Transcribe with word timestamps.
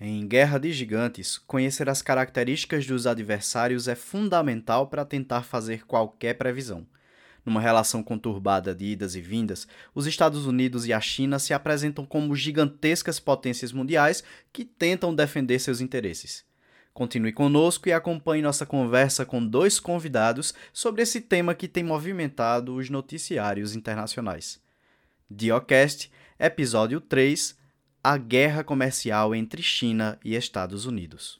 Em 0.00 0.28
Guerra 0.28 0.58
de 0.58 0.72
Gigantes, 0.72 1.38
conhecer 1.38 1.88
as 1.88 2.00
características 2.00 2.86
dos 2.86 3.04
adversários 3.04 3.88
é 3.88 3.96
fundamental 3.96 4.86
para 4.86 5.04
tentar 5.04 5.42
fazer 5.42 5.84
qualquer 5.86 6.34
previsão. 6.34 6.86
Numa 7.44 7.60
relação 7.60 8.00
conturbada 8.00 8.72
de 8.72 8.84
idas 8.84 9.16
e 9.16 9.20
vindas, 9.20 9.66
os 9.92 10.06
Estados 10.06 10.46
Unidos 10.46 10.86
e 10.86 10.92
a 10.92 11.00
China 11.00 11.40
se 11.40 11.52
apresentam 11.52 12.06
como 12.06 12.36
gigantescas 12.36 13.18
potências 13.18 13.72
mundiais 13.72 14.22
que 14.52 14.64
tentam 14.64 15.12
defender 15.12 15.58
seus 15.58 15.80
interesses. 15.80 16.44
Continue 16.94 17.32
conosco 17.32 17.88
e 17.88 17.92
acompanhe 17.92 18.40
nossa 18.40 18.64
conversa 18.64 19.26
com 19.26 19.44
dois 19.44 19.80
convidados 19.80 20.54
sobre 20.72 21.02
esse 21.02 21.20
tema 21.20 21.56
que 21.56 21.66
tem 21.66 21.82
movimentado 21.82 22.76
os 22.76 22.88
noticiários 22.88 23.74
internacionais. 23.74 24.60
Diocast, 25.28 26.08
episódio 26.38 27.00
3 27.00 27.57
a 28.10 28.16
guerra 28.16 28.64
comercial 28.64 29.34
entre 29.34 29.62
China 29.62 30.18
e 30.24 30.34
Estados 30.34 30.86
Unidos. 30.86 31.38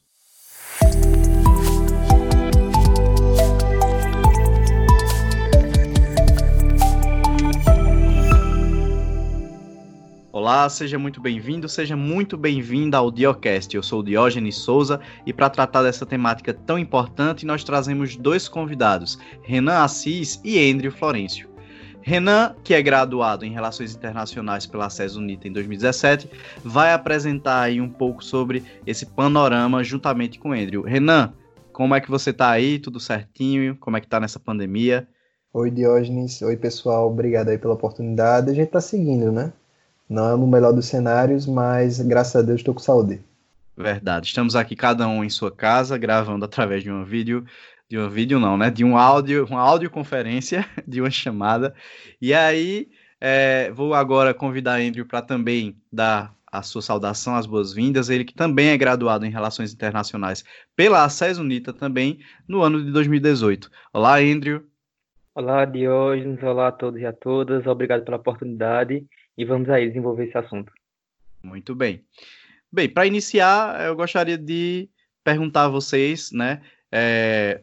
Olá, 10.31 10.69
seja 10.69 10.99
muito 10.99 11.23
bem-vindo, 11.23 11.67
seja 11.71 11.97
muito 11.97 12.37
bem-vinda 12.37 12.99
ao 12.99 13.11
Diocast. 13.11 13.75
Eu 13.75 13.83
sou 13.83 14.03
Diógenes 14.03 14.57
Souza 14.57 15.01
e 15.25 15.33
para 15.33 15.49
tratar 15.49 15.83
dessa 15.83 16.05
temática 16.05 16.53
tão 16.53 16.79
importante, 16.79 17.47
nós 17.47 17.65
trazemos 17.65 18.15
dois 18.15 18.47
convidados, 18.47 19.19
Renan 19.43 19.79
Assis 19.79 20.39
e 20.45 20.71
Andrew 20.71 20.93
Florencio. 20.93 21.49
Renan, 22.09 22.55
que 22.65 22.73
é 22.73 22.81
graduado 22.81 23.45
em 23.45 23.53
Relações 23.53 23.95
Internacionais 23.95 24.65
pela 24.65 24.89
SES 24.89 25.15
Unita 25.15 25.47
em 25.47 25.53
2017, 25.53 26.31
vai 26.65 26.95
apresentar 26.95 27.61
aí 27.61 27.83
um 27.83 27.89
pouco 27.91 28.25
sobre 28.25 28.65
esse 28.87 29.05
panorama 29.05 29.85
juntamente 29.85 30.39
com 30.39 30.49
o 30.49 30.53
Andrew. 30.55 30.81
Renan, 30.81 31.35
como 31.71 31.95
é 31.95 32.01
que 32.01 32.11
você 32.11 32.31
está 32.31 32.49
aí? 32.49 32.79
Tudo 32.79 32.99
certinho? 32.99 33.77
Como 33.77 33.95
é 33.95 34.01
que 34.01 34.07
está 34.07 34.19
nessa 34.19 34.41
pandemia? 34.41 35.07
Oi, 35.53 35.71
Diógenes. 35.71 36.41
Oi, 36.41 36.57
pessoal. 36.57 37.11
Obrigado 37.11 37.51
aí 37.51 37.59
pela 37.59 37.75
oportunidade. 37.75 38.51
A 38.51 38.55
gente 38.55 38.69
está 38.69 38.81
seguindo, 38.81 39.31
né? 39.31 39.53
Não 40.09 40.33
é 40.33 40.35
no 40.35 40.47
melhor 40.47 40.73
dos 40.73 40.87
cenários, 40.87 41.47
mas 41.47 42.01
graças 42.01 42.37
a 42.37 42.41
Deus 42.43 42.61
estou 42.61 42.73
com 42.73 42.81
saúde. 42.81 43.21
Verdade. 43.77 44.29
Estamos 44.29 44.57
aqui 44.57 44.75
cada 44.75 45.07
um 45.07 45.23
em 45.23 45.29
sua 45.29 45.53
casa, 45.53 45.99
gravando 45.99 46.47
através 46.47 46.83
de 46.83 46.91
um 46.91 47.05
vídeo 47.05 47.45
de 47.89 47.99
um 47.99 48.09
vídeo 48.09 48.39
não, 48.39 48.57
né? 48.57 48.71
De 48.71 48.85
um 48.85 48.97
áudio, 48.99 49.47
uma 49.47 49.61
audioconferência, 49.61 50.67
de 50.87 51.01
uma 51.01 51.11
chamada. 51.11 51.75
E 52.21 52.35
aí, 52.35 52.89
é, 53.21 53.71
vou 53.73 53.95
agora 53.95 54.35
convidar 54.35 54.81
Andrew 54.81 55.07
para 55.07 55.23
também 55.23 55.77
dar 55.91 56.37
a 56.51 56.63
sua 56.63 56.83
saudação, 56.83 57.35
as 57.35 57.47
boas-vindas. 57.47 58.11
Ele 58.11 58.25
que 58.25 58.35
também 58.35 58.69
é 58.69 58.77
graduado 58.77 59.25
em 59.25 59.31
Relações 59.31 59.73
Internacionais 59.73 60.45
pela 60.77 61.05
ACES 61.05 61.39
Unita 61.39 61.73
também 61.73 62.19
no 62.47 62.63
ano 62.63 62.85
de 62.85 62.91
2018. 62.93 63.71
Olá, 63.93 64.19
Andrew. 64.19 64.65
Olá, 65.35 65.65
Diógenes. 65.65 66.43
Olá 66.43 66.69
a 66.69 66.73
todos 66.73 67.01
e 67.01 67.07
a 67.07 67.13
todas. 67.13 67.67
Obrigado 67.67 68.05
pela 68.05 68.17
oportunidade 68.17 69.05
e 69.37 69.45
vamos 69.45 69.69
aí 69.71 69.89
desenvolver 69.89 70.27
esse 70.27 70.37
assunto. 70.37 70.73
Muito 71.43 71.75
bem. 71.75 72.05
Bem, 72.71 72.89
para 72.89 73.07
iniciar, 73.07 73.87
eu 73.87 73.97
gostaria 73.97 74.37
de 74.37 74.91
perguntar 75.25 75.65
a 75.65 75.69
vocês, 75.69 76.31
né, 76.33 76.61
é, 76.93 77.63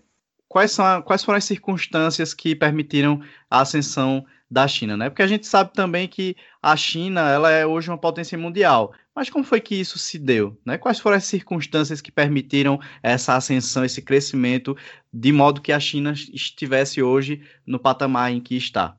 quais, 0.56 0.72
são, 0.72 1.02
quais 1.02 1.22
foram 1.22 1.38
as 1.38 1.44
circunstâncias 1.44 2.34
que 2.34 2.56
permitiram 2.56 3.20
a 3.52 3.60
ascensão 3.60 4.26
da 4.50 4.66
China, 4.70 4.96
né? 4.96 5.10
Porque 5.10 5.22
a 5.22 5.28
gente 5.28 5.46
sabe 5.46 5.74
também 5.74 6.08
que 6.08 6.34
a 6.64 6.78
China 6.78 7.30
ela 7.30 7.52
é 7.52 7.66
hoje 7.66 7.90
uma 7.90 7.98
potência 7.98 8.38
mundial. 8.38 8.94
Mas 9.14 9.30
como 9.30 9.44
foi 9.44 9.60
que 9.60 9.76
isso 9.76 10.00
se 10.00 10.18
deu? 10.18 10.58
Né? 10.66 10.78
Quais 10.78 10.98
foram 10.98 11.18
as 11.18 11.26
circunstâncias 11.26 12.00
que 12.00 12.10
permitiram 12.10 12.80
essa 13.04 13.36
ascensão, 13.36 13.84
esse 13.84 14.02
crescimento, 14.02 14.78
de 15.12 15.34
modo 15.34 15.60
que 15.60 15.74
a 15.74 15.80
China 15.80 16.14
estivesse 16.14 17.04
hoje 17.04 17.42
no 17.68 17.78
patamar 17.78 18.32
em 18.32 18.40
que 18.40 18.56
está? 18.56 18.96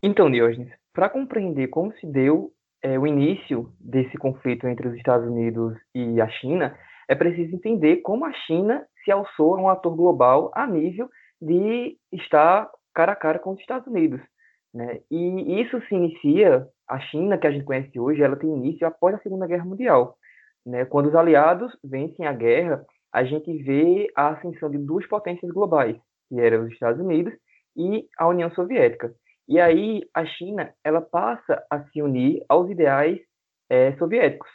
Então, 0.00 0.30
Diógenes, 0.30 0.70
para 0.92 1.08
compreender 1.08 1.66
como 1.70 1.92
se 1.94 2.06
deu 2.06 2.52
é, 2.84 2.96
o 2.96 3.04
início 3.04 3.72
desse 3.80 4.16
conflito 4.16 4.68
entre 4.68 4.86
os 4.86 4.94
Estados 4.94 5.28
Unidos 5.28 5.76
e 5.92 6.20
a 6.20 6.28
China, 6.28 6.78
é 7.08 7.16
preciso 7.16 7.56
entender 7.56 7.96
como 7.96 8.24
a 8.24 8.32
China 8.32 8.86
se 9.04 9.10
alçou 9.10 9.58
um 9.58 9.68
ator 9.68 9.94
global 9.94 10.50
a 10.54 10.66
nível 10.66 11.08
de 11.40 11.96
estar 12.12 12.70
cara 12.94 13.12
a 13.12 13.16
cara 13.16 13.38
com 13.38 13.52
os 13.52 13.60
Estados 13.60 13.86
Unidos. 13.86 14.20
Né? 14.74 15.00
E 15.10 15.60
isso 15.60 15.80
se 15.86 15.94
inicia, 15.94 16.66
a 16.88 16.98
China, 17.00 17.38
que 17.38 17.46
a 17.46 17.50
gente 17.50 17.64
conhece 17.64 17.98
hoje, 17.98 18.22
ela 18.22 18.36
tem 18.36 18.50
início 18.50 18.86
após 18.86 19.14
a 19.14 19.18
Segunda 19.20 19.46
Guerra 19.46 19.64
Mundial. 19.64 20.16
Né? 20.64 20.84
Quando 20.84 21.06
os 21.06 21.14
aliados 21.14 21.76
vencem 21.82 22.26
a 22.26 22.32
guerra, 22.32 22.84
a 23.12 23.24
gente 23.24 23.52
vê 23.62 24.08
a 24.16 24.28
ascensão 24.30 24.70
de 24.70 24.78
duas 24.78 25.06
potências 25.06 25.50
globais, 25.50 25.96
que 26.28 26.40
eram 26.40 26.64
os 26.64 26.72
Estados 26.72 27.00
Unidos 27.00 27.32
e 27.76 28.06
a 28.18 28.28
União 28.28 28.50
Soviética. 28.52 29.12
E 29.48 29.58
aí 29.58 30.02
a 30.14 30.24
China 30.24 30.72
ela 30.84 31.00
passa 31.00 31.64
a 31.68 31.82
se 31.86 32.00
unir 32.00 32.44
aos 32.48 32.70
ideais 32.70 33.18
é, 33.68 33.96
soviéticos. 33.96 34.48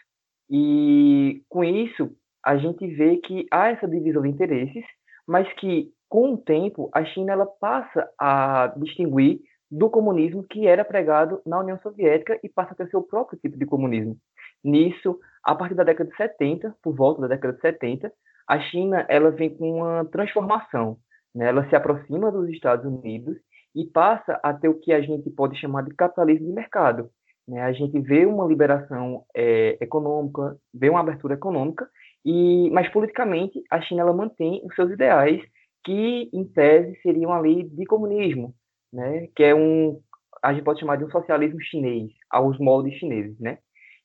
E 0.50 1.44
com 1.50 1.64
isso 1.64 2.16
a 2.46 2.58
gente 2.58 2.86
vê 2.88 3.18
que 3.18 3.48
há 3.52 3.72
essa 3.72 3.88
divisão 3.88 4.22
de 4.22 4.30
interesses, 4.30 4.86
mas 5.28 5.52
que 5.54 5.92
com 6.08 6.34
o 6.34 6.38
tempo 6.38 6.90
a 6.94 7.04
China 7.04 7.34
ela 7.34 7.46
passa 7.46 8.08
a 8.20 8.72
distinguir 8.78 9.40
do 9.70 9.90
comunismo 9.90 10.44
que 10.44 10.68
era 10.68 10.86
pregado 10.86 11.42
na 11.44 11.60
União 11.60 11.80
Soviética 11.82 12.40
e 12.44 12.48
passa 12.48 12.74
a 12.74 12.76
ter 12.76 12.88
seu 12.90 13.02
próprio 13.02 13.40
tipo 13.40 13.58
de 13.58 13.66
comunismo. 13.66 14.16
Nisso, 14.64 15.20
a 15.44 15.56
partir 15.56 15.74
da 15.74 15.84
década 15.84 16.10
de 16.10 16.16
70, 16.16 16.76
por 16.84 16.96
volta 16.96 17.22
da 17.22 17.28
década 17.28 17.54
de 17.54 17.62
70, 17.62 18.14
a 18.48 18.60
China 18.60 19.06
ela 19.10 19.32
vem 19.32 19.50
com 19.50 19.80
uma 19.80 20.06
transformação. 20.06 20.98
Né? 21.34 21.48
Ela 21.48 21.68
se 21.68 21.76
aproxima 21.76 22.32
dos 22.32 22.48
Estados 22.50 22.86
Unidos 22.86 23.38
e 23.76 23.86
passa 23.86 24.40
a 24.44 24.54
ter 24.54 24.70
o 24.70 24.80
que 24.80 24.94
a 24.94 25.02
gente 25.02 25.30
pode 25.32 25.60
chamar 25.60 25.84
de 25.84 25.96
capitalismo 25.96 26.48
de 26.48 26.54
mercado. 26.54 27.10
Né? 27.48 27.62
A 27.62 27.74
gente 27.74 28.00
vê 28.00 28.26
uma 28.26 28.46
liberação 28.46 29.26
é, 29.36 29.78
econômica, 29.82 30.56
vê 30.72 30.90
uma 30.90 31.00
abertura 31.00 31.34
econômica 31.34 31.90
e, 32.26 32.72
mas 32.72 32.90
politicamente 32.90 33.62
a 33.70 33.80
China 33.82 34.02
ela 34.02 34.14
mantém 34.14 34.60
os 34.66 34.74
seus 34.76 34.92
ideais 34.92 35.42
que 35.84 36.30
em 36.34 36.44
tese 36.44 37.00
seriam 37.04 37.32
ali 37.32 37.70
de 37.70 37.86
comunismo, 37.86 38.56
né? 38.92 39.28
Que 39.36 39.44
é 39.44 39.56
um 39.56 40.02
a 40.44 40.54
gente 40.54 40.64
pode 40.64 40.80
chamar 40.80 40.98
de 40.98 41.06
um 41.06 41.10
socialismo 41.10 41.60
chinês, 41.62 42.12
aos 42.30 42.60
moldes 42.60 42.96
chineses, 42.96 43.40
né? 43.40 43.60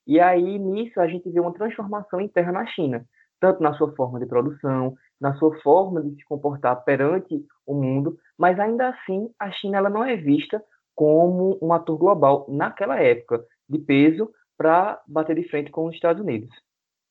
E 0.06 0.20
aí 0.20 0.58
nisso 0.58 1.00
a 1.00 1.06
gente 1.06 1.31
vê 1.31 1.41
uma 1.41 1.53
transformação 1.53 2.20
interna 2.20 2.53
na 2.53 2.66
China, 2.66 3.04
tanto 3.41 3.62
na 3.62 3.72
sua 3.75 3.94
forma 3.94 4.20
de 4.20 4.26
produção, 4.26 4.94
na 5.20 5.34
sua 5.37 5.58
forma 5.60 6.02
de 6.02 6.14
se 6.16 6.25
comportar 6.25 6.84
perante 6.84 7.42
o 7.66 7.75
mundo, 7.75 8.19
mas 8.38 8.58
ainda 8.60 8.88
assim 8.91 9.31
a 9.38 9.50
China 9.50 9.78
ela 9.78 9.91
não 9.91 10.04
é 10.04 10.16
vista 10.16 10.62
como 10.94 11.58
um 11.62 11.72
ator 11.72 11.97
global 11.97 12.47
naquela 12.50 13.00
época 13.00 13.42
de 13.69 13.78
peso 13.78 14.31
para 14.58 15.00
bater 15.06 15.37
de 15.37 15.48
frente 15.48 15.70
com 15.70 15.87
os 15.87 15.94
Estados 15.94 16.20
Unidos. 16.22 16.50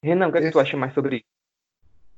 Renan, 0.03 0.27
o 0.27 0.31
que, 0.31 0.37
é 0.37 0.41
que 0.41 0.51
tu 0.51 0.59
acha 0.59 0.77
mais 0.77 0.93
sobre 0.93 1.17
isso? 1.17 1.25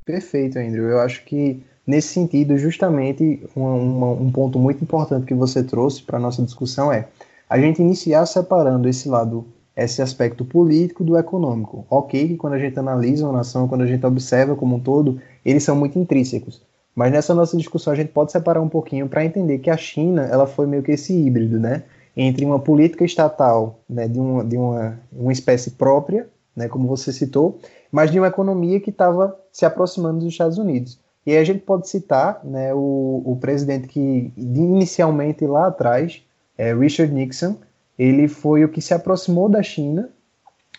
Perfeito, 0.05 0.59
Andrew. 0.59 0.87
Eu 0.87 0.99
acho 0.99 1.23
que, 1.25 1.63
nesse 1.85 2.09
sentido, 2.09 2.57
justamente 2.57 3.43
uma, 3.55 3.73
uma, 3.73 4.11
um 4.11 4.31
ponto 4.31 4.59
muito 4.59 4.83
importante 4.83 5.25
que 5.25 5.33
você 5.33 5.63
trouxe 5.63 6.03
para 6.03 6.17
a 6.17 6.21
nossa 6.21 6.43
discussão 6.43 6.91
é 6.91 7.07
a 7.49 7.59
gente 7.59 7.81
iniciar 7.81 8.25
separando 8.25 8.87
esse 8.87 9.09
lado, 9.09 9.45
esse 9.75 10.01
aspecto 10.01 10.45
político 10.45 11.03
do 11.03 11.17
econômico. 11.17 11.85
Ok, 11.89 12.27
que 12.29 12.37
quando 12.37 12.53
a 12.53 12.59
gente 12.59 12.77
analisa 12.77 13.25
uma 13.25 13.37
nação, 13.37 13.67
quando 13.67 13.81
a 13.81 13.87
gente 13.87 14.05
observa 14.05 14.55
como 14.55 14.75
um 14.75 14.79
todo, 14.79 15.19
eles 15.43 15.63
são 15.63 15.75
muito 15.75 15.97
intrínsecos. 15.97 16.61
Mas 16.95 17.11
nessa 17.11 17.33
nossa 17.33 17.57
discussão 17.57 17.93
a 17.93 17.95
gente 17.95 18.11
pode 18.11 18.31
separar 18.31 18.61
um 18.61 18.69
pouquinho 18.69 19.07
para 19.07 19.25
entender 19.25 19.59
que 19.59 19.69
a 19.69 19.77
China 19.77 20.23
ela 20.23 20.45
foi 20.45 20.67
meio 20.67 20.83
que 20.83 20.91
esse 20.91 21.13
híbrido, 21.13 21.59
né? 21.59 21.83
Entre 22.15 22.45
uma 22.45 22.59
política 22.59 23.05
estatal 23.05 23.79
né, 23.89 24.07
de, 24.07 24.19
uma, 24.19 24.43
de 24.43 24.57
uma, 24.57 24.99
uma 25.11 25.31
espécie 25.31 25.71
própria 25.71 26.27
né, 26.55 26.67
como 26.67 26.87
você 26.87 27.11
citou, 27.11 27.59
mas 27.91 28.11
de 28.11 28.19
uma 28.19 28.27
economia 28.27 28.79
que 28.79 28.89
estava 28.89 29.37
se 29.51 29.65
aproximando 29.65 30.19
dos 30.19 30.27
Estados 30.27 30.57
Unidos. 30.57 30.99
E 31.25 31.31
aí 31.31 31.37
a 31.37 31.43
gente 31.43 31.59
pode 31.59 31.87
citar 31.87 32.41
né, 32.43 32.73
o, 32.73 33.21
o 33.25 33.37
presidente 33.39 33.87
que 33.87 34.33
inicialmente 34.35 35.45
lá 35.45 35.67
atrás, 35.67 36.21
é, 36.57 36.73
Richard 36.73 37.13
Nixon, 37.13 37.55
ele 37.97 38.27
foi 38.27 38.63
o 38.63 38.69
que 38.69 38.81
se 38.81 38.93
aproximou 38.93 39.47
da 39.47 39.61
China 39.61 40.09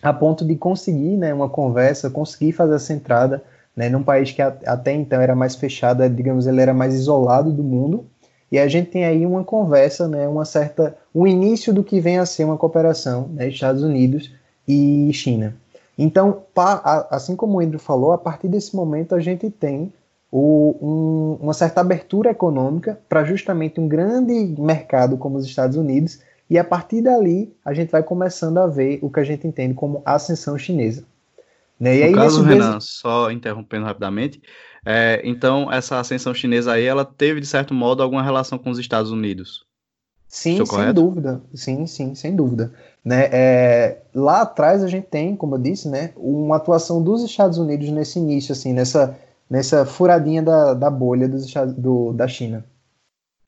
a 0.01 0.11
ponto 0.11 0.45
de 0.45 0.55
conseguir 0.55 1.15
né, 1.15 1.33
uma 1.33 1.47
conversa, 1.47 2.09
conseguir 2.09 2.51
fazer 2.51 2.75
essa 2.75 2.91
entrada 2.91 3.41
né, 3.75 3.89
num 3.89 4.03
país 4.03 4.31
que 4.31 4.41
até 4.41 4.91
então 4.91 5.21
era 5.21 5.33
mais 5.33 5.55
fechado, 5.55 6.07
digamos, 6.09 6.45
ele 6.45 6.61
era 6.61 6.73
mais 6.73 6.93
isolado 6.93 7.51
do 7.51 7.63
mundo. 7.63 8.05
E 8.51 8.59
a 8.59 8.67
gente 8.67 8.91
tem 8.91 9.05
aí 9.05 9.25
uma 9.25 9.43
conversa, 9.43 10.07
né, 10.07 10.27
uma 10.27 10.45
certa, 10.45 10.95
um 11.15 11.25
início 11.25 11.73
do 11.73 11.83
que 11.83 11.99
vem 11.99 12.19
a 12.19 12.25
ser 12.25 12.43
uma 12.43 12.57
cooperação, 12.57 13.29
né, 13.29 13.47
Estados 13.47 13.81
Unidos 13.81 14.31
e 14.67 15.09
China. 15.13 15.55
Então, 15.97 16.43
assim 17.09 17.35
como 17.35 17.57
o 17.57 17.59
Andrew 17.59 17.79
falou, 17.79 18.11
a 18.11 18.17
partir 18.17 18.47
desse 18.47 18.75
momento 18.75 19.13
a 19.13 19.19
gente 19.19 19.49
tem 19.49 19.93
o, 20.31 20.75
um, 20.81 21.43
uma 21.43 21.53
certa 21.53 21.81
abertura 21.81 22.31
econômica 22.31 22.99
para 23.07 23.23
justamente 23.23 23.79
um 23.79 23.87
grande 23.87 24.33
mercado 24.59 25.17
como 25.17 25.37
os 25.37 25.45
Estados 25.45 25.77
Unidos, 25.77 26.19
e 26.49 26.57
a 26.57 26.63
partir 26.63 27.01
dali 27.01 27.55
a 27.63 27.73
gente 27.73 27.91
vai 27.91 28.01
começando 28.01 28.57
a 28.57 28.65
ver 28.65 28.99
o 29.01 29.09
que 29.09 29.19
a 29.19 29.23
gente 29.23 29.45
entende 29.45 29.75
como 29.75 30.01
ascensão 30.05 30.57
chinesa. 30.57 31.05
Né? 31.79 31.97
E 31.97 32.03
aí, 32.03 32.11
no 32.11 32.17
caso, 32.17 32.41
Renan, 32.41 32.79
só 32.79 33.29
interrompendo 33.31 33.85
rapidamente, 33.85 34.41
é, 34.85 35.21
então 35.23 35.71
essa 35.71 35.99
ascensão 35.99 36.33
chinesa 36.33 36.73
aí, 36.73 36.85
ela 36.85 37.05
teve, 37.05 37.39
de 37.39 37.47
certo 37.47 37.73
modo, 37.73 38.01
alguma 38.01 38.23
relação 38.23 38.57
com 38.57 38.69
os 38.69 38.79
Estados 38.79 39.11
Unidos? 39.11 39.65
Sim, 40.27 40.65
sem 40.65 40.93
dúvida. 40.93 41.43
Sim, 41.53 41.85
sim, 41.85 42.15
sem 42.15 42.35
dúvida. 42.35 42.73
Né? 43.05 43.29
É, 43.33 44.01
lá 44.15 44.43
atrás 44.43 44.83
a 44.83 44.87
gente 44.87 45.07
tem, 45.07 45.35
como 45.35 45.55
eu 45.55 45.59
disse, 45.61 45.89
né, 45.89 46.13
uma 46.15 46.55
atuação 46.55 47.03
dos 47.03 47.23
Estados 47.23 47.57
Unidos 47.57 47.89
nesse 47.89 48.17
início, 48.17 48.53
assim, 48.53 48.73
nessa, 48.73 49.19
nessa 49.49 49.85
furadinha 49.85 50.41
da, 50.41 50.73
da 50.73 50.89
bolha 50.89 51.27
dos 51.27 51.45
Estados, 51.45 51.73
do, 51.73 52.13
da 52.13 52.27
China. 52.27 52.63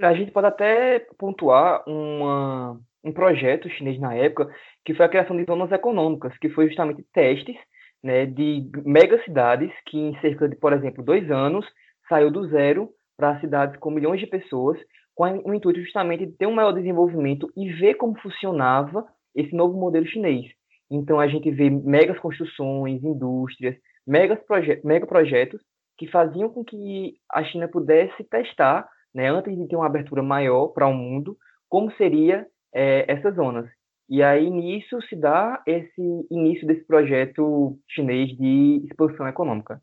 A 0.02 0.14
gente 0.14 0.32
pode 0.32 0.48
até 0.48 1.00
pontuar 1.18 1.84
uma, 1.88 2.78
um 3.02 3.14
projeto 3.14 3.70
chinês 3.70 3.98
na 3.98 4.14
época, 4.14 4.50
que 4.84 4.94
foi 4.94 5.06
a 5.06 5.10
criação 5.10 5.38
de 5.38 5.46
zonas 5.46 5.72
econômicas, 5.72 6.38
que 6.38 6.50
foi 6.50 6.68
justamente 6.68 7.02
testes 7.14 7.56
né, 8.04 8.26
de 8.26 8.70
megacidades 8.86 9.72
que 9.88 9.98
em 9.98 10.20
cerca 10.20 10.50
de, 10.50 10.56
por 10.58 10.74
exemplo, 10.74 11.04
dois 11.04 11.32
anos, 11.32 11.66
saiu 12.10 12.30
do 12.30 12.48
zero 12.50 12.90
para 13.18 13.40
cidades 13.40 13.78
com 13.80 13.90
milhões 13.90 14.20
de 14.20 14.28
pessoas, 14.28 14.78
com 15.16 15.24
o 15.24 15.54
intuito 15.54 15.82
justamente 15.82 16.26
de 16.26 16.34
ter 16.34 16.46
um 16.46 16.54
maior 16.54 16.74
desenvolvimento 16.74 17.50
e 17.56 17.72
ver 17.72 17.96
como 17.96 18.20
funcionava 18.20 19.08
esse 19.36 19.54
novo 19.56 19.78
modelo 19.78 20.06
chinês. 20.06 20.46
Então 20.90 21.20
a 21.20 21.28
gente 21.28 21.50
vê 21.52 21.70
megas 21.70 22.18
construções, 22.20 23.04
indústrias, 23.04 23.76
megas 24.06 24.40
proje 24.48 24.80
mega 24.84 25.06
projetos 25.06 25.60
que 25.98 26.08
faziam 26.08 26.50
com 26.50 26.64
que 26.64 27.16
a 27.32 27.44
China 27.44 27.68
pudesse 27.68 28.24
testar, 28.24 28.88
né, 29.14 29.30
antes 29.30 29.56
de 29.56 29.68
ter 29.68 29.76
uma 29.76 29.86
abertura 29.86 30.22
maior 30.22 30.68
para 30.68 30.88
o 30.88 30.94
mundo, 30.94 31.38
como 31.70 31.92
seria 31.94 32.46
é, 32.74 33.06
essas 33.12 33.36
zonas. 33.36 33.66
E 34.08 34.22
aí 34.22 34.50
nisso 34.50 35.02
se 35.10 35.16
dá 35.16 35.64
esse 35.66 36.28
início 36.30 36.68
desse 36.68 36.84
projeto 36.84 37.78
chinês 37.88 38.38
de 38.38 38.86
expansão 38.86 39.28
econômica. 39.28 39.82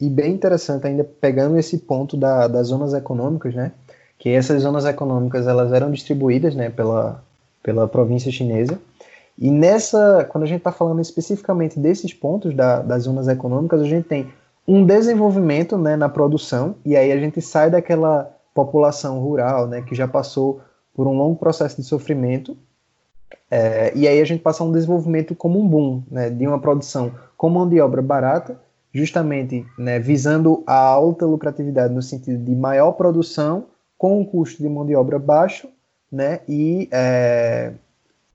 E 0.00 0.10
bem 0.10 0.32
interessante 0.32 0.86
ainda 0.86 1.04
pegando 1.04 1.56
esse 1.56 1.78
ponto 1.78 2.16
da, 2.16 2.48
das 2.48 2.66
zonas 2.66 2.92
econômicas, 2.92 3.54
né? 3.54 3.72
Que 4.18 4.30
essas 4.30 4.62
zonas 4.62 4.84
econômicas 4.84 5.46
elas 5.46 5.72
eram 5.72 5.90
distribuídas, 5.90 6.54
né, 6.54 6.68
pela 6.68 7.24
pela 7.64 7.88
província 7.88 8.30
chinesa. 8.30 8.78
E 9.36 9.50
nessa, 9.50 10.28
quando 10.30 10.44
a 10.44 10.46
gente 10.46 10.58
está 10.58 10.70
falando 10.70 11.00
especificamente 11.00 11.80
desses 11.80 12.12
pontos 12.12 12.54
da, 12.54 12.80
das 12.80 13.04
zonas 13.04 13.26
econômicas, 13.26 13.80
a 13.80 13.86
gente 13.86 14.06
tem 14.06 14.28
um 14.68 14.86
desenvolvimento 14.86 15.76
né, 15.76 15.96
na 15.96 16.08
produção, 16.08 16.76
e 16.84 16.96
aí 16.96 17.10
a 17.10 17.18
gente 17.18 17.40
sai 17.40 17.70
daquela 17.70 18.30
população 18.54 19.18
rural 19.18 19.66
né, 19.66 19.82
que 19.82 19.94
já 19.94 20.06
passou 20.06 20.60
por 20.94 21.08
um 21.08 21.16
longo 21.16 21.36
processo 21.36 21.76
de 21.76 21.82
sofrimento, 21.82 22.56
é, 23.50 23.92
e 23.96 24.06
aí 24.06 24.20
a 24.20 24.24
gente 24.24 24.40
passa 24.40 24.62
a 24.62 24.66
um 24.66 24.72
desenvolvimento 24.72 25.34
como 25.34 25.58
um 25.58 25.66
boom, 25.66 26.02
né, 26.10 26.30
de 26.30 26.46
uma 26.46 26.60
produção 26.60 27.12
com 27.36 27.50
mão 27.50 27.68
de 27.68 27.80
obra 27.80 28.00
barata, 28.00 28.60
justamente 28.92 29.66
né, 29.76 29.98
visando 29.98 30.62
a 30.66 30.76
alta 30.76 31.26
lucratividade 31.26 31.92
no 31.92 32.02
sentido 32.02 32.42
de 32.42 32.54
maior 32.54 32.92
produção 32.92 33.66
com 33.98 34.20
um 34.20 34.24
custo 34.24 34.62
de 34.62 34.68
mão 34.68 34.86
de 34.86 34.94
obra 34.94 35.18
baixo, 35.18 35.68
né, 36.14 36.40
e 36.48 36.88
é, 36.92 37.72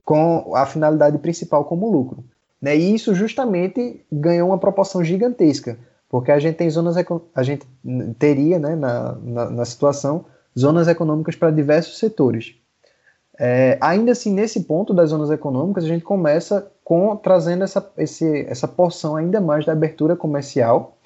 com 0.03 0.53
a 0.55 0.65
finalidade 0.65 1.17
principal 1.17 1.63
como 1.63 1.89
lucro. 1.89 2.23
Né, 2.61 2.75
e 2.75 2.93
isso 2.93 3.15
justamente 3.15 4.05
ganhou 4.11 4.49
uma 4.49 4.57
proporção 4.57 5.03
gigantesca, 5.03 5.77
porque 6.09 6.31
a 6.31 6.39
gente 6.39 6.55
tem 6.55 6.69
zonas, 6.69 6.95
a 7.33 7.43
gente 7.43 7.65
teria 8.17 8.59
né, 8.59 8.75
na, 8.75 9.15
na, 9.15 9.49
na 9.49 9.65
situação 9.65 10.25
zonas 10.57 10.87
econômicas 10.87 11.35
para 11.35 11.51
diversos 11.51 11.97
setores. 11.97 12.55
É, 13.39 13.77
ainda 13.79 14.11
assim, 14.11 14.33
nesse 14.33 14.63
ponto 14.63 14.93
das 14.93 15.11
zonas 15.11 15.31
econômicas, 15.31 15.85
a 15.85 15.87
gente 15.87 16.03
começa 16.03 16.69
com 16.83 17.15
trazendo 17.15 17.63
essa, 17.63 17.89
esse, 17.97 18.45
essa 18.49 18.67
porção 18.67 19.15
ainda 19.15 19.39
mais 19.39 19.65
da 19.65 19.71
abertura 19.71 20.15
comercial. 20.15 20.97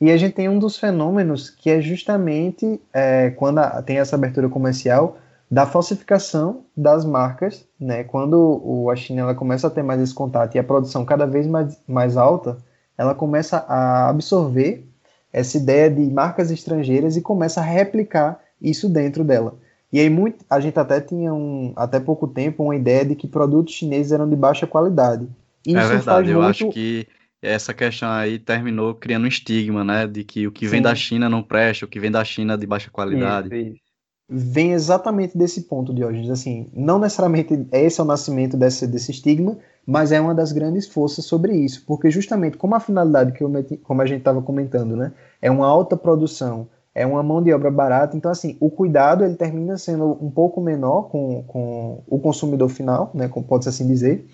E 0.00 0.10
a 0.10 0.16
gente 0.16 0.32
tem 0.32 0.48
um 0.48 0.58
dos 0.58 0.78
fenômenos 0.78 1.50
que 1.50 1.68
é 1.68 1.82
justamente 1.82 2.80
é, 2.94 3.30
quando 3.30 3.58
a, 3.58 3.82
tem 3.82 3.98
essa 3.98 4.16
abertura 4.16 4.48
comercial 4.48 5.18
da 5.52 5.66
falsificação 5.66 6.64
das 6.74 7.04
marcas, 7.04 7.68
né? 7.78 8.04
Quando 8.04 8.62
o, 8.64 8.90
a 8.90 8.96
China 8.96 9.20
ela 9.20 9.34
começa 9.34 9.66
a 9.66 9.70
ter 9.70 9.82
mais 9.82 10.00
esse 10.00 10.14
contato 10.14 10.54
e 10.54 10.58
a 10.58 10.64
produção 10.64 11.04
cada 11.04 11.26
vez 11.26 11.46
mais, 11.46 11.78
mais 11.86 12.16
alta, 12.16 12.56
ela 12.96 13.14
começa 13.14 13.58
a 13.68 14.08
absorver 14.08 14.88
essa 15.30 15.58
ideia 15.58 15.90
de 15.90 16.10
marcas 16.10 16.50
estrangeiras 16.50 17.18
e 17.18 17.20
começa 17.20 17.60
a 17.60 17.62
replicar 17.62 18.40
isso 18.62 18.88
dentro 18.88 19.22
dela. 19.22 19.58
E 19.92 20.00
aí 20.00 20.08
muito, 20.08 20.42
a 20.48 20.58
gente 20.58 20.78
até 20.78 21.02
tinha 21.02 21.34
um, 21.34 21.74
até 21.76 22.00
pouco 22.00 22.26
tempo 22.26 22.64
uma 22.64 22.74
ideia 22.74 23.04
de 23.04 23.14
que 23.14 23.28
produtos 23.28 23.74
chineses 23.74 24.10
eram 24.10 24.26
de 24.26 24.34
baixa 24.34 24.66
qualidade. 24.66 25.28
Isso 25.66 25.76
é 25.76 25.86
verdade, 25.86 26.30
eu 26.30 26.40
muito... 26.40 26.48
acho 26.48 26.70
que 26.70 27.06
essa 27.42 27.74
questão 27.74 28.08
aí 28.08 28.38
terminou 28.38 28.94
criando 28.94 29.24
um 29.24 29.28
estigma, 29.28 29.84
né, 29.84 30.06
de 30.06 30.24
que 30.24 30.46
o 30.46 30.50
que 30.50 30.64
Sim. 30.64 30.70
vem 30.70 30.82
da 30.82 30.94
China 30.94 31.28
não 31.28 31.42
presta, 31.42 31.84
o 31.84 31.88
que 31.88 32.00
vem 32.00 32.10
da 32.10 32.24
China 32.24 32.54
é 32.54 32.56
de 32.56 32.66
baixa 32.66 32.90
qualidade. 32.90 33.48
Isso, 33.54 33.74
isso. 33.74 33.91
Vem 34.28 34.72
exatamente 34.72 35.36
desse 35.36 35.62
ponto, 35.62 35.92
Diógenes. 35.92 36.30
Assim, 36.30 36.70
não 36.72 36.98
necessariamente 36.98 37.66
esse 37.72 38.00
é 38.00 38.04
o 38.04 38.06
nascimento 38.06 38.56
desse, 38.56 38.86
desse 38.86 39.10
estigma, 39.10 39.58
mas 39.86 40.12
é 40.12 40.20
uma 40.20 40.34
das 40.34 40.52
grandes 40.52 40.86
forças 40.86 41.24
sobre 41.24 41.54
isso, 41.54 41.84
porque 41.86 42.10
justamente 42.10 42.56
como 42.56 42.74
a 42.74 42.80
finalidade 42.80 43.32
que 43.32 43.42
eu 43.42 43.48
meti, 43.48 43.76
como 43.76 44.00
a 44.00 44.06
gente 44.06 44.20
estava 44.20 44.40
comentando, 44.40 44.96
né, 44.96 45.12
é 45.40 45.50
uma 45.50 45.66
alta 45.66 45.96
produção 45.96 46.68
é 46.94 47.06
uma 47.06 47.22
mão 47.22 47.42
de 47.42 47.52
obra 47.52 47.70
barata. 47.70 48.16
Então, 48.16 48.30
assim, 48.30 48.56
o 48.60 48.70
cuidado 48.70 49.24
ele 49.24 49.34
termina 49.34 49.76
sendo 49.78 50.18
um 50.20 50.30
pouco 50.30 50.60
menor 50.60 51.08
com, 51.08 51.42
com 51.44 52.02
o 52.06 52.18
consumidor 52.18 52.68
final, 52.68 53.10
né, 53.14 53.28
pode-se 53.48 53.68
assim 53.68 53.86
dizer. 53.86 54.26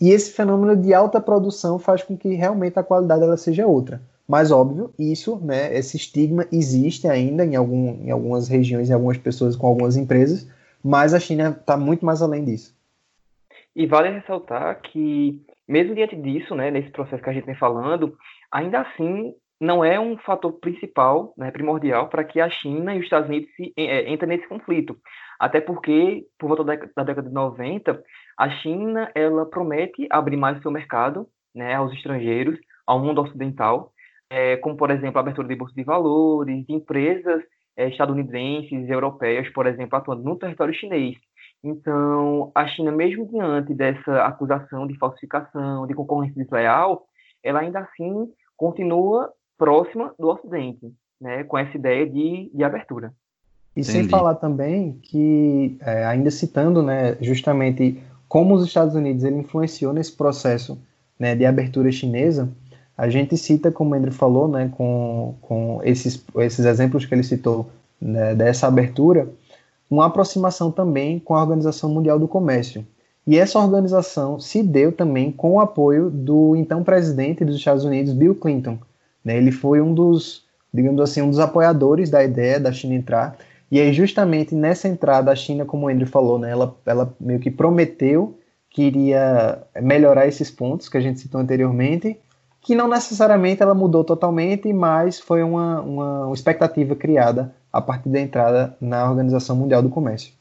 E 0.00 0.10
esse 0.10 0.30
fenômeno 0.30 0.76
de 0.76 0.92
alta 0.92 1.20
produção 1.20 1.78
faz 1.78 2.02
com 2.02 2.16
que 2.16 2.34
realmente 2.34 2.78
a 2.78 2.82
qualidade 2.82 3.22
ela 3.22 3.36
seja 3.36 3.66
outra. 3.66 4.00
Mas, 4.28 4.50
óbvio, 4.50 4.92
isso, 4.98 5.38
né, 5.44 5.72
esse 5.76 5.96
estigma 5.96 6.46
existe 6.50 7.06
ainda 7.06 7.44
em, 7.44 7.54
algum, 7.54 8.04
em 8.04 8.10
algumas 8.10 8.48
regiões, 8.48 8.90
em 8.90 8.92
algumas 8.92 9.18
pessoas, 9.18 9.54
com 9.54 9.66
algumas 9.66 9.96
empresas, 9.96 10.50
mas 10.82 11.14
a 11.14 11.20
China 11.20 11.56
está 11.58 11.76
muito 11.76 12.04
mais 12.04 12.22
além 12.22 12.44
disso. 12.44 12.76
E 13.74 13.86
vale 13.86 14.08
ressaltar 14.08 14.80
que, 14.80 15.40
mesmo 15.68 15.94
diante 15.94 16.16
disso, 16.16 16.54
né, 16.54 16.70
nesse 16.70 16.90
processo 16.90 17.22
que 17.22 17.30
a 17.30 17.32
gente 17.32 17.46
vem 17.46 17.54
falando, 17.54 18.16
ainda 18.50 18.80
assim 18.80 19.34
não 19.60 19.84
é 19.84 19.98
um 19.98 20.18
fator 20.18 20.52
principal, 20.52 21.32
né, 21.36 21.50
primordial, 21.50 22.08
para 22.08 22.24
que 22.24 22.40
a 22.40 22.50
China 22.50 22.94
e 22.94 22.98
os 22.98 23.04
Estados 23.04 23.28
Unidos 23.28 23.48
se, 23.56 23.72
é, 23.76 24.10
entrem 24.12 24.28
nesse 24.28 24.48
conflito. 24.48 24.96
Até 25.38 25.60
porque, 25.60 26.26
por 26.38 26.48
volta 26.48 26.64
da, 26.64 26.74
da, 26.96 27.04
década 27.04 27.28
de 27.28 27.34
90, 27.34 28.02
a 28.38 28.50
China 28.50 29.10
ela 29.14 29.46
promete 29.46 30.06
abrir 30.10 30.36
mais 30.36 30.58
o 30.58 30.62
seu 30.62 30.70
mercado 30.70 31.26
né, 31.54 31.74
aos 31.74 31.92
estrangeiros, 31.92 32.58
ao 32.86 33.00
mundo 33.00 33.22
ocidental, 33.22 33.92
é, 34.30 34.56
como, 34.56 34.76
por 34.76 34.90
exemplo, 34.90 35.18
a 35.18 35.20
abertura 35.20 35.48
de 35.48 35.56
bolsa 35.56 35.74
de 35.74 35.84
valores, 35.84 36.66
de 36.66 36.72
empresas 36.72 37.42
é, 37.76 37.88
estadunidenses 37.88 38.88
e 38.88 38.90
europeias, 38.90 39.48
por 39.50 39.66
exemplo, 39.66 39.96
atuando 39.96 40.22
no 40.22 40.36
território 40.36 40.74
chinês. 40.74 41.16
Então, 41.62 42.50
a 42.54 42.66
China, 42.66 42.92
mesmo 42.92 43.26
diante 43.26 43.74
dessa 43.74 44.24
acusação 44.24 44.86
de 44.86 44.96
falsificação, 44.98 45.86
de 45.86 45.94
concorrência 45.94 46.42
desleal, 46.42 47.06
ela 47.42 47.60
ainda 47.60 47.80
assim 47.80 48.28
continua 48.56 49.32
próxima 49.58 50.14
do 50.18 50.28
Ocidente, 50.28 50.92
né, 51.20 51.44
com 51.44 51.58
essa 51.58 51.76
ideia 51.76 52.06
de, 52.08 52.50
de 52.52 52.64
abertura. 52.64 53.12
E 53.74 53.80
Entendi. 53.80 53.98
sem 53.98 54.08
falar 54.08 54.36
também 54.36 54.98
que, 55.02 55.76
é, 55.80 56.04
ainda 56.04 56.30
citando 56.30 56.82
né, 56.82 57.16
justamente 57.20 58.02
como 58.28 58.54
os 58.54 58.64
Estados 58.64 58.94
Unidos 58.94 59.22
ele 59.24 59.36
influenciou 59.36 59.92
nesse 59.92 60.16
processo 60.16 60.80
né, 61.18 61.34
de 61.34 61.44
abertura 61.44 61.90
chinesa, 61.92 62.50
a 62.96 63.08
gente 63.08 63.36
cita, 63.36 63.70
como 63.70 63.90
o 63.90 63.94
Andrew 63.94 64.12
falou, 64.12 64.48
né, 64.48 64.70
com, 64.76 65.34
com 65.42 65.80
esses, 65.84 66.24
esses 66.36 66.64
exemplos 66.64 67.04
que 67.04 67.14
ele 67.14 67.22
citou 67.22 67.68
né, 68.00 68.34
dessa 68.34 68.66
abertura, 68.66 69.28
uma 69.90 70.06
aproximação 70.06 70.70
também 70.70 71.18
com 71.18 71.34
a 71.34 71.40
Organização 71.40 71.90
Mundial 71.90 72.18
do 72.18 72.26
Comércio. 72.26 72.86
E 73.26 73.36
essa 73.36 73.58
organização 73.58 74.38
se 74.38 74.62
deu 74.62 74.92
também 74.92 75.32
com 75.32 75.54
o 75.54 75.60
apoio 75.60 76.10
do 76.10 76.54
então 76.54 76.84
presidente 76.84 77.44
dos 77.44 77.56
Estados 77.56 77.84
Unidos, 77.84 78.12
Bill 78.12 78.34
Clinton, 78.36 78.78
né? 79.24 79.36
Ele 79.36 79.50
foi 79.50 79.80
um 79.80 79.92
dos, 79.92 80.44
digamos 80.72 81.00
assim, 81.00 81.20
um 81.20 81.30
dos 81.30 81.40
apoiadores 81.40 82.08
da 82.08 82.22
ideia 82.22 82.60
da 82.60 82.72
China 82.72 82.94
entrar. 82.94 83.36
E 83.68 83.80
aí, 83.80 83.92
justamente 83.92 84.54
nessa 84.54 84.86
entrada, 84.86 85.32
a 85.32 85.34
China, 85.34 85.64
como 85.64 85.86
o 85.86 85.88
Andrew 85.88 86.06
falou, 86.06 86.38
né, 86.38 86.52
ela, 86.52 86.76
ela 86.86 87.12
meio 87.18 87.40
que 87.40 87.50
prometeu 87.50 88.38
que 88.70 88.82
iria 88.82 89.60
melhorar 89.82 90.28
esses 90.28 90.50
pontos 90.50 90.88
que 90.88 90.96
a 90.96 91.00
gente 91.00 91.18
citou 91.18 91.40
anteriormente, 91.40 92.16
que 92.66 92.74
não 92.74 92.88
necessariamente 92.88 93.62
ela 93.62 93.74
mudou 93.74 94.04
totalmente, 94.04 94.72
mas 94.72 95.20
foi 95.20 95.42
uma, 95.42 95.80
uma, 95.80 96.34
expectativa 96.34 96.96
criada 96.96 97.54
a 97.72 97.80
partir 97.80 98.08
da 98.08 98.20
entrada 98.20 98.76
na 98.80 99.08
Organização 99.08 99.54
Mundial 99.54 99.82
do 99.82 99.88
Comércio. 99.88 100.34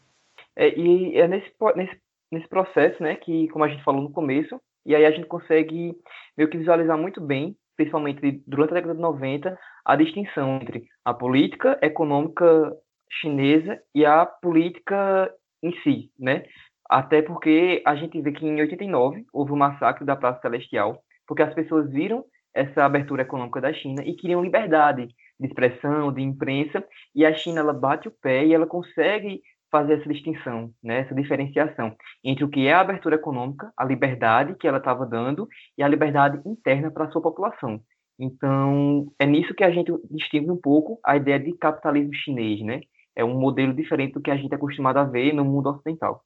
É, 0.56 0.78
e 0.78 1.16
é 1.18 1.28
nesse, 1.28 1.52
nesse, 1.76 1.96
nesse 2.32 2.48
processo, 2.48 3.02
né, 3.04 3.16
que, 3.16 3.48
como 3.50 3.64
a 3.64 3.68
gente 3.68 3.84
falou 3.84 4.02
no 4.02 4.12
começo, 4.12 4.60
e 4.86 4.96
aí 4.96 5.06
a 5.06 5.12
gente 5.12 5.28
consegue 5.28 5.96
meio 6.36 6.50
que 6.50 6.58
visualizar 6.58 6.98
muito 6.98 7.22
bem 7.22 7.56
principalmente 7.76 8.44
durante 8.48 8.72
a 8.72 8.76
década 8.76 8.96
de 8.96 9.02
90, 9.02 9.60
a 9.84 9.96
distinção 9.96 10.58
entre 10.62 10.88
a 11.04 11.14
política 11.14 11.78
econômica 11.82 12.74
chinesa 13.20 13.80
e 13.94 14.06
a 14.06 14.26
política 14.26 15.32
em 15.62 15.74
si, 15.82 16.12
né? 16.18 16.46
Até 16.90 17.22
porque 17.22 17.82
a 17.86 17.96
gente 17.96 18.22
vê 18.22 18.32
que 18.32 18.46
em 18.46 18.62
89 18.62 19.26
houve 19.34 19.52
o 19.52 19.56
massacre 19.56 20.06
da 20.06 20.16
Praça 20.16 20.40
Celestial, 20.42 21.02
porque 21.28 21.44
as 21.44 21.54
pessoas 21.54 21.90
viram 21.90 22.24
essa 22.54 22.86
abertura 22.86 23.24
econômica 23.24 23.60
da 23.60 23.74
China 23.74 24.02
e 24.06 24.16
queriam 24.16 24.44
liberdade 24.44 25.08
de 25.40 25.48
expressão, 25.48 26.12
de 26.12 26.22
imprensa, 26.22 26.84
e 27.14 27.26
a 27.26 27.34
China 27.34 27.60
ela 27.60 27.74
bate 27.74 28.08
o 28.08 28.14
pé 28.22 28.46
e 28.46 28.54
ela 28.54 28.66
consegue 28.66 29.42
fazer 29.70 30.00
essa 30.00 30.08
distinção, 30.08 30.72
né, 30.82 31.00
essa 31.02 31.14
diferenciação 31.14 31.94
entre 32.24 32.46
o 32.46 32.50
que 32.50 32.66
é 32.66 32.74
a 32.74 32.80
abertura 32.80 33.16
econômica, 33.16 33.74
a 33.78 33.84
liberdade 33.84 34.56
que 34.56 34.68
ela 34.68 34.78
estava 34.78 35.06
dando 35.06 35.48
e 35.78 35.84
a 35.84 35.88
liberdade 35.88 36.42
interna 36.46 36.90
para 36.90 37.06
a 37.06 37.12
sua 37.12 37.22
população. 37.22 37.82
Então, 38.18 39.12
é 39.20 39.26
nisso 39.26 39.54
que 39.54 39.64
a 39.64 39.72
gente 39.72 39.92
distingue 40.10 40.50
um 40.50 40.56
pouco 40.56 40.98
a 41.04 41.18
ideia 41.18 41.38
de 41.38 41.52
capitalismo 41.58 42.14
chinês, 42.14 42.62
né? 42.62 42.80
É 43.14 43.26
um 43.26 43.38
modelo 43.38 43.74
diferente 43.74 44.14
do 44.14 44.22
que 44.22 44.32
a 44.32 44.38
gente 44.38 44.54
é 44.54 44.56
acostumado 44.56 44.98
a 44.98 45.04
ver 45.04 45.34
no 45.34 45.44
mundo 45.44 45.70
ocidental. 45.70 46.24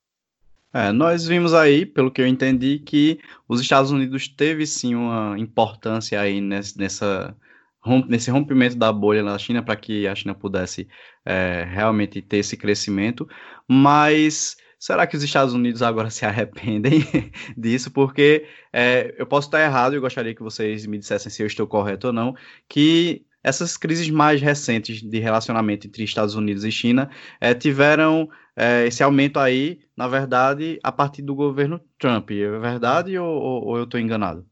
É, 0.73 0.91
nós 0.91 1.25
vimos 1.25 1.53
aí, 1.53 1.85
pelo 1.85 2.11
que 2.11 2.21
eu 2.21 2.27
entendi, 2.27 2.79
que 2.79 3.19
os 3.47 3.59
Estados 3.59 3.89
Unidos 3.91 4.27
teve 4.27 4.67
sim 4.67 4.93
uma 4.93 5.37
importância 5.39 6.21
aí 6.21 6.39
nessa, 6.39 7.35
nesse 8.07 8.29
rompimento 8.29 8.75
da 8.75 8.91
bolha 8.93 9.23
na 9.23 9.37
China 9.37 9.63
para 9.63 9.75
que 9.75 10.07
a 10.07 10.13
China 10.13 10.35
pudesse 10.35 10.87
é, 11.25 11.65
realmente 11.67 12.21
ter 12.21 12.37
esse 12.37 12.55
crescimento, 12.55 13.27
mas 13.67 14.57
será 14.77 15.07
que 15.07 15.17
os 15.17 15.23
Estados 15.23 15.55
Unidos 15.55 15.81
agora 15.81 16.09
se 16.11 16.23
arrependem 16.25 17.03
disso? 17.57 17.89
Porque 17.89 18.45
é, 18.71 19.15
eu 19.17 19.25
posso 19.25 19.47
estar 19.47 19.63
errado, 19.63 19.93
eu 19.95 20.01
gostaria 20.01 20.35
que 20.35 20.43
vocês 20.43 20.85
me 20.85 20.99
dissessem 20.99 21.31
se 21.31 21.41
eu 21.41 21.47
estou 21.47 21.65
correto 21.67 22.07
ou 22.07 22.13
não, 22.13 22.35
que 22.67 23.25
essas 23.43 23.77
crises 23.77 24.09
mais 24.09 24.41
recentes 24.41 25.01
de 25.01 25.19
relacionamento 25.19 25.87
entre 25.87 26.03
Estados 26.03 26.35
Unidos 26.35 26.63
e 26.63 26.71
China 26.71 27.09
é, 27.39 27.53
tiveram 27.53 28.29
é, 28.59 28.85
esse 28.85 29.01
aumento 29.01 29.39
aí, 29.39 29.79
na 29.95 30.05
verdade, 30.07 30.77
a 30.83 30.91
partir 30.91 31.21
do 31.21 31.33
governo 31.33 31.79
Trump. 31.97 32.29
É 32.31 32.59
verdade 32.59 33.17
ou, 33.17 33.41
ou, 33.41 33.65
ou 33.67 33.77
eu 33.77 33.85
estou 33.85 33.99
enganado? 33.99 34.45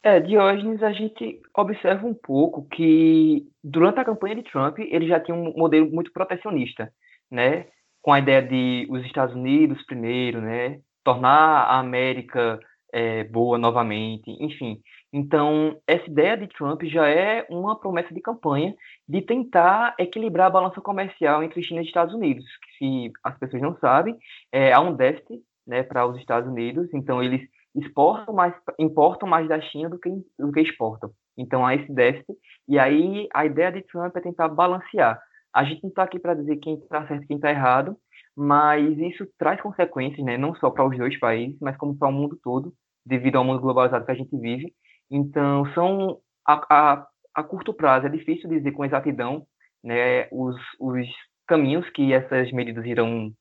É, 0.00 0.20
Diógenes, 0.20 0.80
a 0.84 0.92
gente 0.92 1.40
observa 1.52 2.06
um 2.06 2.14
pouco 2.14 2.68
que 2.68 3.44
durante 3.64 3.98
a 3.98 4.04
campanha 4.04 4.36
de 4.36 4.44
Trump 4.44 4.78
ele 4.78 5.08
já 5.08 5.18
tinha 5.18 5.36
um 5.36 5.52
modelo 5.56 5.90
muito 5.90 6.12
protecionista, 6.12 6.92
né? 7.28 7.66
Com 8.00 8.12
a 8.12 8.20
ideia 8.20 8.40
de 8.40 8.86
os 8.88 9.04
Estados 9.04 9.34
Unidos 9.34 9.82
primeiro, 9.84 10.40
né? 10.40 10.78
Tornar 11.02 11.64
a 11.64 11.80
América 11.80 12.60
é, 12.92 13.24
boa 13.24 13.58
novamente, 13.58 14.30
enfim. 14.40 14.80
Então, 15.12 15.80
essa 15.86 16.08
ideia 16.08 16.36
de 16.36 16.46
Trump 16.46 16.82
já 16.84 17.08
é 17.08 17.44
uma 17.50 17.78
promessa 17.78 18.14
de 18.14 18.20
campanha 18.20 18.76
de 19.08 19.22
tentar 19.22 19.94
equilibrar 19.98 20.46
a 20.46 20.50
balança 20.50 20.80
comercial 20.80 21.42
entre 21.42 21.62
China 21.62 21.80
e 21.80 21.84
Estados 21.84 22.14
Unidos. 22.14 22.44
Se 22.78 23.12
as 23.22 23.38
pessoas 23.38 23.62
não 23.62 23.76
sabem, 23.78 24.16
é, 24.52 24.72
há 24.72 24.80
um 24.80 24.94
déficit 24.94 25.42
né, 25.66 25.82
para 25.82 26.06
os 26.06 26.18
Estados 26.18 26.48
Unidos, 26.48 26.88
então 26.94 27.22
eles 27.22 27.46
exportam 27.74 28.34
mais, 28.34 28.54
importam 28.78 29.28
mais 29.28 29.48
da 29.48 29.60
China 29.60 29.90
do 29.90 29.98
que, 29.98 30.10
do 30.38 30.52
que 30.52 30.60
exportam. 30.60 31.10
Então 31.36 31.66
há 31.66 31.74
esse 31.74 31.92
déficit, 31.92 32.36
e 32.68 32.78
aí 32.78 33.28
a 33.34 33.44
ideia 33.44 33.72
de 33.72 33.82
Trump 33.82 34.16
é 34.16 34.20
tentar 34.20 34.48
balancear. 34.48 35.20
A 35.54 35.64
gente 35.64 35.82
não 35.82 35.90
está 35.90 36.02
aqui 36.02 36.18
para 36.18 36.34
dizer 36.34 36.56
quem 36.56 36.74
está 36.74 37.06
certo 37.06 37.24
e 37.24 37.26
quem 37.26 37.36
está 37.36 37.50
errado, 37.50 37.96
mas 38.34 38.98
isso 38.98 39.26
traz 39.38 39.60
consequências, 39.60 40.24
né, 40.24 40.36
não 40.36 40.54
só 40.54 40.70
para 40.70 40.86
os 40.86 40.96
dois 40.96 41.18
países, 41.18 41.56
mas 41.60 41.76
como 41.76 41.96
para 41.96 42.08
o 42.08 42.12
mundo 42.12 42.38
todo, 42.42 42.72
devido 43.04 43.36
ao 43.36 43.44
mundo 43.44 43.60
globalizado 43.60 44.04
que 44.04 44.10
a 44.10 44.16
gente 44.16 44.36
vive. 44.36 44.72
Então, 45.10 45.64
são 45.72 46.18
a, 46.46 46.66
a, 46.70 47.06
a 47.34 47.42
curto 47.42 47.72
prazo 47.72 48.06
é 48.06 48.10
difícil 48.10 48.48
dizer 48.48 48.72
com 48.72 48.84
exatidão 48.84 49.46
né, 49.82 50.28
os, 50.32 50.56
os 50.80 51.06
caminhos 51.46 51.88
que 51.90 52.12
essas 52.12 52.50
medidas 52.52 52.84
irão 52.84 53.32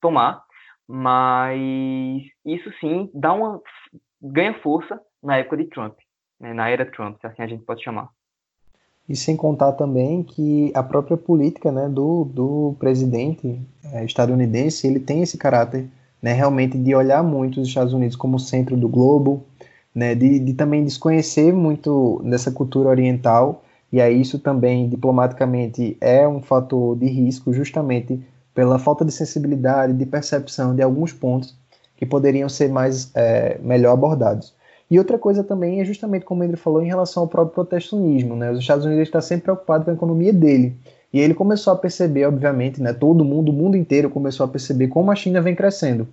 tomar, 0.00 0.42
mas 0.88 2.22
isso 2.44 2.70
sim 2.80 3.10
dá 3.14 3.32
uma 3.32 3.60
ganha 4.20 4.54
força 4.60 5.00
na 5.22 5.36
época 5.36 5.56
de 5.56 5.64
Trump, 5.64 5.94
né, 6.38 6.52
na 6.52 6.68
era 6.68 6.84
Trump, 6.84 7.18
se 7.20 7.26
assim 7.26 7.42
a 7.42 7.46
gente 7.46 7.64
pode 7.64 7.82
chamar. 7.82 8.08
E 9.08 9.16
sem 9.16 9.36
contar 9.36 9.72
também 9.72 10.22
que 10.22 10.70
a 10.74 10.82
própria 10.82 11.16
política 11.16 11.72
né, 11.72 11.88
do, 11.88 12.24
do 12.24 12.76
presidente 12.78 13.60
é, 13.92 14.04
estadunidense 14.04 14.86
ele 14.86 15.00
tem 15.00 15.22
esse 15.22 15.36
caráter 15.36 15.88
né, 16.22 16.32
realmente 16.32 16.78
de 16.78 16.94
olhar 16.94 17.22
muito 17.22 17.60
os 17.60 17.68
Estados 17.68 17.92
Unidos 17.92 18.14
como 18.14 18.38
centro 18.38 18.76
do 18.76 18.88
globo, 18.88 19.44
né, 19.94 20.14
de, 20.14 20.38
de 20.38 20.54
também 20.54 20.84
desconhecer 20.84 21.52
muito 21.52 22.22
dessa 22.24 22.52
cultura 22.52 22.88
oriental, 22.88 23.64
e 23.92 24.00
aí 24.00 24.20
isso 24.20 24.38
também 24.38 24.88
diplomaticamente 24.88 25.96
é 26.00 26.26
um 26.26 26.40
fator 26.40 26.96
de 26.96 27.06
risco, 27.06 27.52
justamente 27.52 28.20
pela 28.54 28.78
falta 28.78 29.04
de 29.04 29.12
sensibilidade, 29.12 29.92
de 29.92 30.06
percepção 30.06 30.74
de 30.74 30.82
alguns 30.82 31.12
pontos 31.12 31.56
que 31.96 32.06
poderiam 32.06 32.48
ser 32.48 32.68
mais 32.68 33.10
é, 33.14 33.58
melhor 33.62 33.92
abordados. 33.92 34.54
E 34.90 34.98
outra 34.98 35.18
coisa 35.18 35.44
também 35.44 35.80
é 35.80 35.84
justamente 35.84 36.24
como 36.24 36.42
ele 36.42 36.56
falou 36.56 36.82
em 36.82 36.86
relação 36.86 37.22
ao 37.22 37.28
próprio 37.28 37.54
protecionismo, 37.54 38.34
né? 38.34 38.50
Os 38.50 38.58
Estados 38.58 38.84
Unidos 38.84 39.04
está 39.04 39.20
sempre 39.20 39.44
preocupado 39.44 39.84
com 39.84 39.90
a 39.90 39.94
economia 39.94 40.32
dele. 40.32 40.76
E 41.12 41.20
ele 41.20 41.34
começou 41.34 41.72
a 41.72 41.76
perceber, 41.76 42.24
obviamente, 42.26 42.80
né, 42.80 42.92
todo 42.92 43.24
mundo, 43.24 43.50
o 43.50 43.52
mundo 43.52 43.76
inteiro 43.76 44.10
começou 44.10 44.44
a 44.44 44.48
perceber 44.48 44.88
como 44.88 45.10
a 45.10 45.14
China 45.14 45.40
vem 45.40 45.54
crescendo. 45.54 46.08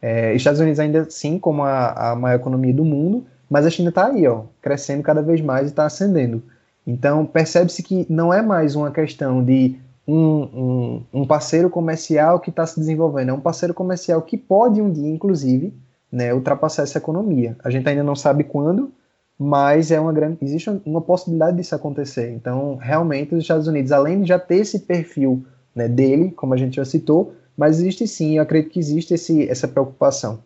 É, 0.00 0.34
Estados 0.34 0.60
Unidos 0.60 0.78
ainda 0.78 1.06
sim 1.08 1.38
como 1.38 1.62
a, 1.62 2.12
a 2.12 2.16
maior 2.16 2.36
economia 2.36 2.72
do 2.72 2.84
mundo, 2.84 3.24
mas 3.48 3.64
a 3.64 3.70
China 3.70 3.88
está 3.90 4.06
aí, 4.06 4.26
ó, 4.26 4.42
crescendo 4.60 5.02
cada 5.02 5.22
vez 5.22 5.40
mais 5.40 5.66
e 5.66 5.70
está 5.70 5.86
ascendendo. 5.86 6.42
Então 6.86 7.26
percebe-se 7.26 7.82
que 7.82 8.06
não 8.08 8.32
é 8.32 8.40
mais 8.40 8.76
uma 8.76 8.90
questão 8.90 9.42
de 9.42 9.76
um, 10.06 10.42
um, 10.42 11.02
um 11.12 11.26
parceiro 11.26 11.68
comercial 11.68 12.38
que 12.38 12.50
está 12.50 12.64
se 12.64 12.78
desenvolvendo, 12.78 13.30
é 13.30 13.32
um 13.32 13.40
parceiro 13.40 13.74
comercial 13.74 14.22
que 14.22 14.36
pode 14.36 14.80
um 14.80 14.92
dia, 14.92 15.08
inclusive, 15.08 15.74
né, 16.10 16.32
ultrapassar 16.32 16.84
essa 16.84 16.98
economia. 16.98 17.56
A 17.64 17.70
gente 17.70 17.88
ainda 17.88 18.04
não 18.04 18.14
sabe 18.14 18.44
quando, 18.44 18.92
mas 19.38 19.90
é 19.90 19.98
uma 19.98 20.12
grande, 20.12 20.38
existe 20.40 20.70
uma 20.86 21.00
possibilidade 21.00 21.56
disso 21.56 21.74
acontecer. 21.74 22.30
Então, 22.30 22.76
realmente, 22.76 23.34
os 23.34 23.42
Estados 23.42 23.66
Unidos, 23.66 23.90
além 23.90 24.22
de 24.22 24.28
já 24.28 24.38
ter 24.38 24.58
esse 24.58 24.80
perfil 24.80 25.44
né, 25.74 25.88
dele, 25.88 26.30
como 26.30 26.54
a 26.54 26.56
gente 26.56 26.76
já 26.76 26.84
citou, 26.84 27.34
mas 27.56 27.80
existe 27.80 28.06
sim, 28.06 28.36
eu 28.36 28.42
acredito 28.42 28.72
que 28.72 28.78
existe 28.78 29.14
esse, 29.14 29.48
essa 29.48 29.66
preocupação. 29.66 30.42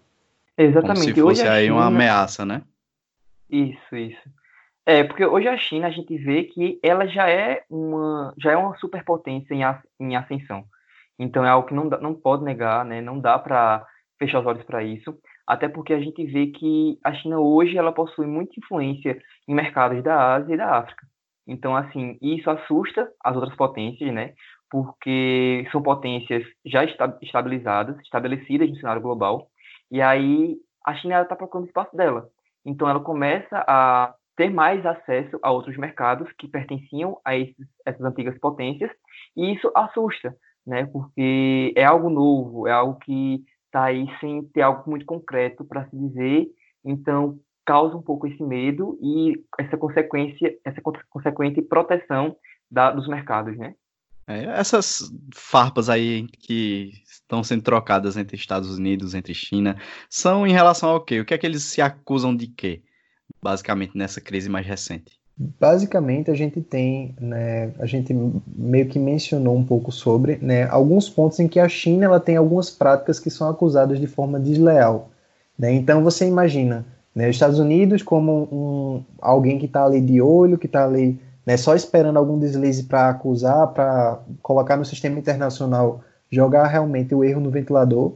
Exatamente. 0.57 1.13
Como 1.13 1.15
se 1.15 1.21
fosse 1.21 1.49
aí 1.49 1.65
China... 1.65 1.77
uma 1.77 1.87
ameaça, 1.87 2.45
né? 2.45 2.63
Isso, 3.49 3.97
isso. 3.97 4.40
É, 4.91 5.05
porque 5.05 5.25
hoje 5.25 5.47
a 5.47 5.57
China 5.57 5.87
a 5.87 5.91
gente 5.91 6.19
vê 6.19 6.43
que 6.43 6.81
ela 6.83 7.07
já 7.07 7.31
é 7.31 7.63
uma, 7.71 8.35
já 8.37 8.51
é 8.51 8.57
uma 8.57 8.77
superpotência 8.77 9.55
em, 9.55 9.63
em 10.05 10.17
ascensão. 10.17 10.65
Então 11.17 11.45
é 11.45 11.49
algo 11.49 11.69
que 11.69 11.75
não, 11.75 11.89
dá, 11.89 11.99
não 11.99 12.13
pode 12.13 12.43
negar, 12.43 12.85
né? 12.85 13.01
Não 13.01 13.21
dá 13.21 13.39
para 13.39 13.87
fechar 14.19 14.41
os 14.41 14.47
olhos 14.47 14.65
para 14.65 14.83
isso, 14.83 15.17
até 15.47 15.69
porque 15.69 15.93
a 15.93 16.01
gente 16.01 16.27
vê 16.27 16.49
que 16.49 16.99
a 17.05 17.15
China 17.15 17.39
hoje 17.39 17.79
ela 17.79 17.93
possui 17.93 18.27
muita 18.27 18.59
influência 18.59 19.17
em 19.47 19.55
mercados 19.55 20.03
da 20.03 20.35
Ásia 20.35 20.55
e 20.55 20.59
da 20.59 20.79
África. 20.79 21.07
Então, 21.47 21.77
assim, 21.77 22.19
isso 22.21 22.51
assusta 22.51 23.09
as 23.25 23.37
outras 23.37 23.55
potências, 23.55 24.13
né? 24.13 24.35
Porque 24.69 25.69
são 25.71 25.81
potências 25.81 26.43
já 26.67 26.83
estabilizadas, 27.23 27.97
estabelecidas 28.01 28.69
no 28.69 28.75
cenário 28.75 29.01
global, 29.01 29.47
e 29.89 30.03
aí 30.03 30.57
a 30.85 30.97
China 30.97 31.23
está 31.23 31.37
procurando 31.37 31.69
espaço 31.69 31.97
dela. 31.97 32.29
Então, 32.67 32.89
ela 32.89 32.99
começa 32.99 33.65
a 33.69 34.15
ter 34.41 34.49
mais 34.49 34.87
acesso 34.87 35.39
a 35.43 35.53
outros 35.53 35.77
mercados 35.77 36.27
que 36.39 36.49
pertenciam 36.49 37.21
a 37.23 37.37
esses, 37.37 37.67
essas 37.85 38.01
antigas 38.01 38.39
potências, 38.39 38.91
e 39.37 39.53
isso 39.53 39.71
assusta, 39.77 40.35
né? 40.67 40.87
Porque 40.87 41.75
é 41.77 41.85
algo 41.85 42.09
novo, 42.09 42.67
é 42.67 42.73
algo 42.73 42.99
que 43.01 43.45
está 43.67 43.85
aí 43.85 44.07
sem 44.19 44.43
ter 44.45 44.63
algo 44.63 44.89
muito 44.89 45.05
concreto 45.05 45.63
para 45.63 45.87
se 45.91 45.95
dizer, 45.95 46.47
então 46.83 47.39
causa 47.67 47.95
um 47.95 48.01
pouco 48.01 48.27
esse 48.27 48.43
medo 48.43 48.99
e 49.03 49.45
essa 49.59 49.77
consequência, 49.77 50.57
essa 50.65 50.81
consequente 51.11 51.61
proteção 51.61 52.35
da, 52.71 52.91
dos 52.93 53.07
mercados, 53.09 53.59
né? 53.59 53.75
É, 54.27 54.45
essas 54.59 55.13
farpas 55.35 55.91
aí 55.91 56.27
que 56.29 56.93
estão 57.05 57.45
sendo 57.45 57.63
trocadas 57.63 58.17
entre 58.17 58.39
Estados 58.39 58.79
Unidos, 58.79 59.15
entre 59.15 59.35
China, 59.35 59.77
são 60.09 60.47
em 60.47 60.53
relação 60.53 60.89
ao 60.89 61.05
quê? 61.05 61.21
O 61.21 61.27
que 61.27 61.35
é 61.35 61.39
que 61.39 61.47
eles 61.47 61.63
se 61.63 61.83
acusam 61.83 62.35
de 62.35 62.47
quê? 62.47 62.83
Basicamente 63.43 63.97
nessa 63.97 64.21
crise 64.21 64.49
mais 64.49 64.67
recente? 64.67 65.21
Basicamente, 65.59 66.31
a 66.31 66.35
gente 66.35 66.61
tem, 66.61 67.15
né, 67.19 67.73
a 67.79 67.87
gente 67.87 68.15
meio 68.47 68.87
que 68.87 68.99
mencionou 68.99 69.57
um 69.57 69.65
pouco 69.65 69.91
sobre, 69.91 70.37
né, 70.37 70.69
alguns 70.69 71.09
pontos 71.09 71.41
em 71.41 71.49
que 71.49 71.59
a 71.59 71.69
China 71.69 72.05
ela 72.05 72.21
tem 72.21 72.37
algumas 72.37 72.69
práticas 72.69 73.19
que 73.19 73.31
são 73.31 73.49
acusadas 73.49 73.99
de 73.99 74.07
forma 74.07 74.39
desleal. 74.39 75.11
Né? 75.59 75.73
Então, 75.73 76.05
você 76.05 76.27
imagina, 76.27 76.85
né, 77.15 77.29
os 77.29 77.37
Estados 77.37 77.59
Unidos 77.59 78.03
como 78.03 78.49
um, 78.53 79.05
alguém 79.19 79.59
que 79.59 79.65
está 79.65 79.85
ali 79.85 80.01
de 80.01 80.21
olho, 80.21 80.59
que 80.59 80.67
está 80.67 80.85
ali 80.85 81.19
né, 81.47 81.57
só 81.57 81.75
esperando 81.75 82.19
algum 82.19 82.39
deslize 82.39 82.85
para 82.85 83.09
acusar, 83.09 83.69
para 83.69 84.21
colocar 84.43 84.77
no 84.77 84.85
sistema 84.85 85.19
internacional, 85.19 86.03
jogar 86.31 86.67
realmente 86.67 87.15
o 87.15 87.25
erro 87.25 87.41
no 87.41 87.51
ventilador. 87.51 88.13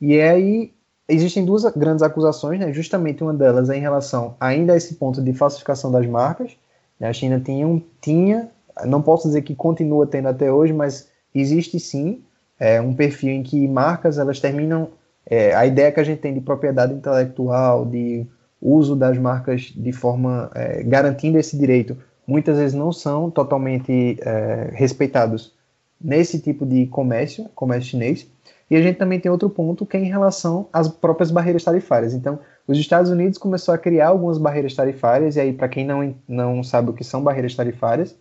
E 0.00 0.20
aí 0.20 0.72
existem 1.08 1.44
duas 1.44 1.64
grandes 1.74 2.02
acusações, 2.02 2.60
né? 2.60 2.72
justamente 2.72 3.22
uma 3.22 3.32
delas 3.32 3.70
é 3.70 3.76
em 3.76 3.80
relação 3.80 4.36
ainda 4.38 4.74
a 4.74 4.76
esse 4.76 4.94
ponto 4.94 5.22
de 5.22 5.32
falsificação 5.32 5.90
das 5.90 6.06
marcas. 6.06 6.56
Né? 7.00 7.08
A 7.08 7.12
China 7.12 7.40
tinha, 7.40 7.66
um, 7.66 7.82
tinha, 8.00 8.50
não 8.84 9.00
posso 9.00 9.26
dizer 9.28 9.42
que 9.42 9.54
continua 9.54 10.06
tendo 10.06 10.28
até 10.28 10.52
hoje, 10.52 10.72
mas 10.72 11.08
existe 11.34 11.80
sim 11.80 12.22
é, 12.58 12.80
um 12.80 12.94
perfil 12.94 13.30
em 13.30 13.42
que 13.42 13.66
marcas 13.66 14.18
elas 14.18 14.38
terminam. 14.38 14.90
É, 15.30 15.54
a 15.54 15.66
ideia 15.66 15.92
que 15.92 16.00
a 16.00 16.04
gente 16.04 16.20
tem 16.20 16.32
de 16.32 16.40
propriedade 16.40 16.94
intelectual, 16.94 17.84
de 17.84 18.26
uso 18.60 18.96
das 18.96 19.16
marcas 19.18 19.72
de 19.76 19.92
forma 19.92 20.50
é, 20.54 20.82
garantindo 20.82 21.38
esse 21.38 21.56
direito, 21.56 21.96
muitas 22.26 22.56
vezes 22.56 22.74
não 22.74 22.92
são 22.92 23.30
totalmente 23.30 24.18
é, 24.20 24.70
respeitados 24.72 25.54
nesse 26.00 26.38
tipo 26.38 26.64
de 26.64 26.86
comércio, 26.86 27.46
comércio 27.54 27.90
chinês. 27.90 28.26
E 28.70 28.76
a 28.76 28.82
gente 28.82 28.96
também 28.96 29.18
tem 29.18 29.30
outro 29.30 29.48
ponto 29.48 29.86
que 29.86 29.96
é 29.96 30.00
em 30.00 30.08
relação 30.08 30.68
às 30.72 30.88
próprias 30.88 31.30
barreiras 31.30 31.64
tarifárias. 31.64 32.12
Então, 32.12 32.38
os 32.66 32.78
Estados 32.78 33.10
Unidos 33.10 33.38
começou 33.38 33.72
a 33.74 33.78
criar 33.78 34.08
algumas 34.08 34.36
barreiras 34.36 34.74
tarifárias, 34.74 35.36
e 35.36 35.40
aí, 35.40 35.52
para 35.52 35.68
quem 35.68 35.86
não, 35.86 36.14
não 36.28 36.62
sabe 36.62 36.90
o 36.90 36.92
que 36.92 37.02
são 37.02 37.22
barreiras 37.22 37.54
tarifárias, 37.54 38.14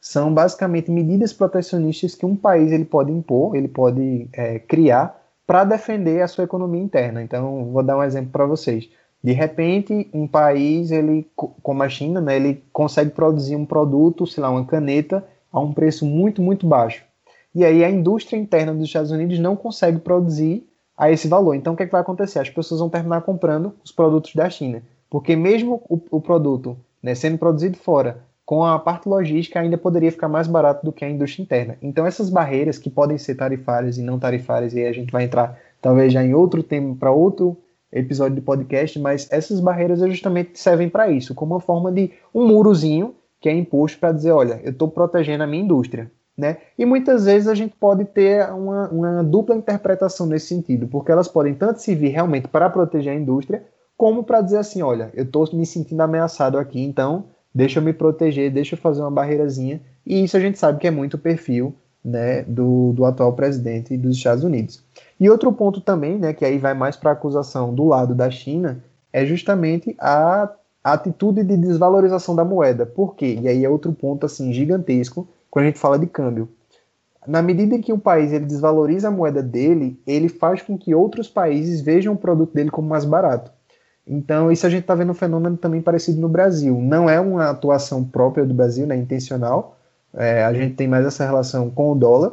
são 0.00 0.32
basicamente 0.32 0.90
medidas 0.90 1.32
protecionistas 1.32 2.14
que 2.14 2.24
um 2.24 2.36
país 2.36 2.70
ele 2.70 2.84
pode 2.84 3.10
impor, 3.10 3.56
ele 3.56 3.66
pode 3.66 4.28
é, 4.32 4.60
criar 4.60 5.20
para 5.44 5.64
defender 5.64 6.22
a 6.22 6.28
sua 6.28 6.44
economia 6.44 6.80
interna. 6.80 7.22
Então, 7.22 7.72
vou 7.72 7.82
dar 7.82 7.96
um 7.96 8.02
exemplo 8.02 8.30
para 8.30 8.46
vocês. 8.46 8.88
De 9.22 9.32
repente, 9.32 10.08
um 10.14 10.28
país, 10.28 10.92
ele, 10.92 11.28
como 11.34 11.82
a 11.82 11.88
China, 11.88 12.20
né, 12.20 12.36
ele 12.36 12.62
consegue 12.72 13.10
produzir 13.10 13.56
um 13.56 13.66
produto, 13.66 14.26
sei 14.26 14.42
lá, 14.42 14.50
uma 14.50 14.64
caneta, 14.64 15.26
a 15.50 15.58
um 15.58 15.72
preço 15.72 16.06
muito, 16.06 16.40
muito 16.40 16.66
baixo. 16.66 17.07
E 17.54 17.64
aí 17.64 17.84
a 17.84 17.90
indústria 17.90 18.38
interna 18.38 18.74
dos 18.74 18.84
Estados 18.84 19.10
Unidos 19.10 19.38
não 19.38 19.56
consegue 19.56 19.98
produzir 19.98 20.66
a 20.96 21.10
esse 21.10 21.28
valor. 21.28 21.54
Então, 21.54 21.74
o 21.74 21.76
que, 21.76 21.84
é 21.84 21.86
que 21.86 21.92
vai 21.92 22.00
acontecer? 22.00 22.40
As 22.40 22.50
pessoas 22.50 22.80
vão 22.80 22.90
terminar 22.90 23.22
comprando 23.22 23.74
os 23.84 23.92
produtos 23.92 24.34
da 24.34 24.50
China. 24.50 24.82
Porque 25.08 25.36
mesmo 25.36 25.82
o, 25.88 26.00
o 26.10 26.20
produto 26.20 26.76
né, 27.02 27.14
sendo 27.14 27.38
produzido 27.38 27.78
fora, 27.78 28.22
com 28.44 28.64
a 28.64 28.78
parte 28.78 29.08
logística 29.08 29.60
ainda 29.60 29.76
poderia 29.76 30.10
ficar 30.10 30.28
mais 30.28 30.46
barato 30.46 30.84
do 30.84 30.92
que 30.92 31.04
a 31.04 31.10
indústria 31.10 31.42
interna. 31.42 31.76
Então 31.82 32.06
essas 32.06 32.30
barreiras 32.30 32.78
que 32.78 32.90
podem 32.90 33.18
ser 33.18 33.34
tarifárias 33.34 33.98
e 33.98 34.02
não 34.02 34.18
tarifárias, 34.18 34.74
e 34.74 34.80
aí 34.80 34.86
a 34.86 34.92
gente 34.92 35.12
vai 35.12 35.24
entrar 35.24 35.58
talvez 35.80 36.12
já 36.12 36.24
em 36.24 36.34
outro 36.34 36.62
tema 36.62 36.96
para 36.96 37.10
outro 37.10 37.56
episódio 37.92 38.34
de 38.36 38.40
podcast, 38.40 38.98
mas 38.98 39.28
essas 39.30 39.60
barreiras 39.60 40.00
justamente 40.00 40.58
servem 40.58 40.88
para 40.88 41.10
isso, 41.10 41.34
como 41.34 41.54
uma 41.54 41.60
forma 41.60 41.92
de 41.92 42.10
um 42.34 42.46
murozinho 42.46 43.14
que 43.40 43.48
é 43.48 43.52
imposto 43.52 43.98
para 43.98 44.12
dizer, 44.12 44.32
olha, 44.32 44.60
eu 44.64 44.72
estou 44.72 44.88
protegendo 44.88 45.44
a 45.44 45.46
minha 45.46 45.62
indústria. 45.62 46.10
Né? 46.38 46.58
E 46.78 46.86
muitas 46.86 47.24
vezes 47.24 47.48
a 47.48 47.54
gente 47.54 47.74
pode 47.74 48.04
ter 48.04 48.48
uma, 48.52 48.88
uma 48.90 49.24
dupla 49.24 49.56
interpretação 49.56 50.24
nesse 50.24 50.46
sentido, 50.46 50.86
porque 50.86 51.10
elas 51.10 51.26
podem 51.26 51.52
tanto 51.52 51.82
servir 51.82 52.10
realmente 52.10 52.46
para 52.46 52.70
proteger 52.70 53.12
a 53.12 53.16
indústria, 53.16 53.64
como 53.96 54.22
para 54.22 54.40
dizer 54.40 54.58
assim, 54.58 54.80
olha, 54.80 55.10
eu 55.14 55.24
estou 55.24 55.48
me 55.52 55.66
sentindo 55.66 56.00
ameaçado 56.00 56.56
aqui, 56.56 56.80
então 56.80 57.24
deixa 57.52 57.80
eu 57.80 57.82
me 57.82 57.92
proteger, 57.92 58.52
deixa 58.52 58.76
eu 58.76 58.78
fazer 58.78 59.00
uma 59.00 59.10
barreirazinha. 59.10 59.80
E 60.06 60.22
isso 60.22 60.36
a 60.36 60.40
gente 60.40 60.60
sabe 60.60 60.78
que 60.78 60.86
é 60.86 60.92
muito 60.92 61.14
o 61.14 61.18
perfil 61.18 61.74
né, 62.04 62.42
do, 62.44 62.92
do 62.92 63.04
atual 63.04 63.32
presidente 63.32 63.96
dos 63.96 64.16
Estados 64.16 64.44
Unidos. 64.44 64.80
E 65.18 65.28
outro 65.28 65.52
ponto 65.52 65.80
também, 65.80 66.18
né, 66.18 66.32
que 66.32 66.44
aí 66.44 66.56
vai 66.56 66.72
mais 66.72 66.94
para 66.94 67.10
a 67.10 67.14
acusação 67.14 67.74
do 67.74 67.84
lado 67.84 68.14
da 68.14 68.30
China, 68.30 68.78
é 69.12 69.26
justamente 69.26 69.96
a, 69.98 70.48
a 70.84 70.92
atitude 70.92 71.42
de 71.42 71.56
desvalorização 71.56 72.36
da 72.36 72.44
moeda. 72.44 72.86
Por 72.86 73.16
quê? 73.16 73.36
E 73.42 73.48
aí 73.48 73.64
é 73.64 73.68
outro 73.68 73.92
ponto 73.92 74.24
assim 74.24 74.52
gigantesco 74.52 75.26
quando 75.50 75.64
a 75.64 75.68
gente 75.68 75.78
fala 75.78 75.98
de 75.98 76.06
câmbio. 76.06 76.48
Na 77.26 77.42
medida 77.42 77.74
em 77.74 77.80
que 77.80 77.92
um 77.92 77.98
país 77.98 78.32
ele 78.32 78.46
desvaloriza 78.46 79.08
a 79.08 79.10
moeda 79.10 79.42
dele, 79.42 80.00
ele 80.06 80.28
faz 80.28 80.62
com 80.62 80.78
que 80.78 80.94
outros 80.94 81.28
países 81.28 81.80
vejam 81.80 82.14
o 82.14 82.16
produto 82.16 82.54
dele 82.54 82.70
como 82.70 82.88
mais 82.88 83.04
barato. 83.04 83.50
Então, 84.06 84.50
isso 84.50 84.66
a 84.66 84.70
gente 84.70 84.80
está 84.80 84.94
vendo 84.94 85.10
um 85.10 85.14
fenômeno 85.14 85.56
também 85.58 85.82
parecido 85.82 86.18
no 86.18 86.28
Brasil. 86.28 86.78
Não 86.80 87.10
é 87.10 87.20
uma 87.20 87.50
atuação 87.50 88.02
própria 88.02 88.46
do 88.46 88.54
Brasil, 88.54 88.86
né, 88.86 88.96
intencional. 88.96 89.76
É, 90.14 90.42
a 90.42 90.52
gente 90.54 90.74
tem 90.74 90.88
mais 90.88 91.04
essa 91.04 91.26
relação 91.26 91.68
com 91.68 91.92
o 91.92 91.94
dólar. 91.94 92.32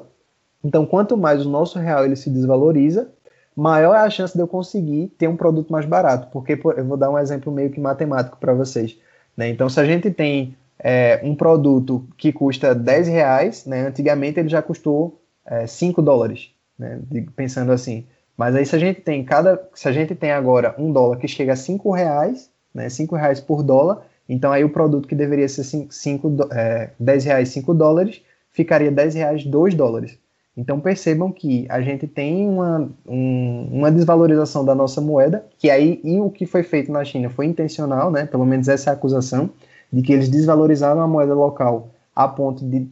Então, 0.63 0.85
quanto 0.85 1.17
mais 1.17 1.45
o 1.45 1.49
nosso 1.49 1.77
real 1.77 2.05
ele 2.05 2.15
se 2.15 2.29
desvaloriza, 2.29 3.09
maior 3.53 3.93
é 3.93 3.99
a 3.99 4.09
chance 4.09 4.33
de 4.33 4.41
eu 4.41 4.47
conseguir 4.47 5.07
ter 5.17 5.27
um 5.27 5.35
produto 5.35 5.69
mais 5.69 5.85
barato. 5.85 6.29
Porque 6.31 6.53
eu 6.53 6.85
vou 6.85 6.95
dar 6.95 7.11
um 7.11 7.19
exemplo 7.19 7.51
meio 7.51 7.69
que 7.69 7.79
matemático 7.81 8.37
para 8.39 8.53
vocês. 8.53 8.97
Né? 9.35 9.49
Então, 9.49 9.67
se 9.67 9.77
a 9.77 9.85
gente 9.85 10.09
tem 10.09 10.55
é, 10.79 11.19
um 11.23 11.35
produto 11.35 12.07
que 12.17 12.31
custa 12.31 12.75
10 12.75 13.07
reais, 13.07 13.65
né, 13.65 13.87
antigamente 13.87 14.39
ele 14.39 14.49
já 14.49 14.61
custou 14.61 15.21
é, 15.45 15.65
5 15.67 16.01
dólares, 16.01 16.51
né, 16.77 16.99
pensando 17.35 17.71
assim. 17.71 18.05
Mas 18.37 18.55
aí 18.55 18.65
se 18.65 18.75
a 18.75 18.79
gente 18.79 19.01
tem 19.01 19.23
cada, 19.23 19.61
se 19.73 19.87
a 19.87 19.91
gente 19.91 20.13
tem 20.13 20.31
agora 20.31 20.75
um 20.77 20.91
dólar 20.91 21.17
que 21.17 21.27
chega 21.27 21.53
a 21.53 21.55
cinco 21.55 21.91
reais, 21.91 22.49
né, 22.73 22.89
cinco 22.89 23.15
reais 23.15 23.39
por 23.39 23.63
dólar, 23.63 24.05
então 24.27 24.51
aí 24.51 24.63
o 24.63 24.69
produto 24.69 25.07
que 25.07 25.15
deveria 25.15 25.47
ser 25.47 25.63
cinco, 25.63 25.93
cinco 25.93 26.35
é, 26.51 26.89
10 26.99 27.25
reais 27.25 27.49
5 27.49 27.73
dólares, 27.73 28.21
ficaria 28.51 28.91
10 28.91 29.15
reais 29.15 29.43
2 29.45 29.73
dólares. 29.75 30.17
Então 30.57 30.79
percebam 30.79 31.31
que 31.31 31.65
a 31.69 31.81
gente 31.81 32.07
tem 32.07 32.47
uma, 32.47 32.89
um, 33.05 33.67
uma 33.71 33.91
desvalorização 33.91 34.63
da 34.63 34.73
nossa 34.73 35.01
moeda, 35.01 35.45
que 35.57 35.69
aí 35.69 35.99
e 36.03 36.19
o 36.19 36.29
que 36.29 36.45
foi 36.45 36.63
feito 36.63 36.91
na 36.91 37.03
China 37.03 37.29
foi 37.29 37.45
intencional, 37.45 38.09
né? 38.09 38.25
Pelo 38.25 38.45
menos 38.45 38.69
essa 38.69 38.89
é 38.89 38.91
a 38.91 38.93
acusação, 38.93 39.49
de 39.95 40.01
que 40.01 40.11
eles 40.11 40.27
desvalorizaram 40.27 41.01
a 41.01 41.07
moeda 41.07 41.33
local 41.33 41.89
a 42.13 42.27
ponto 42.27 42.65
de 42.65 42.85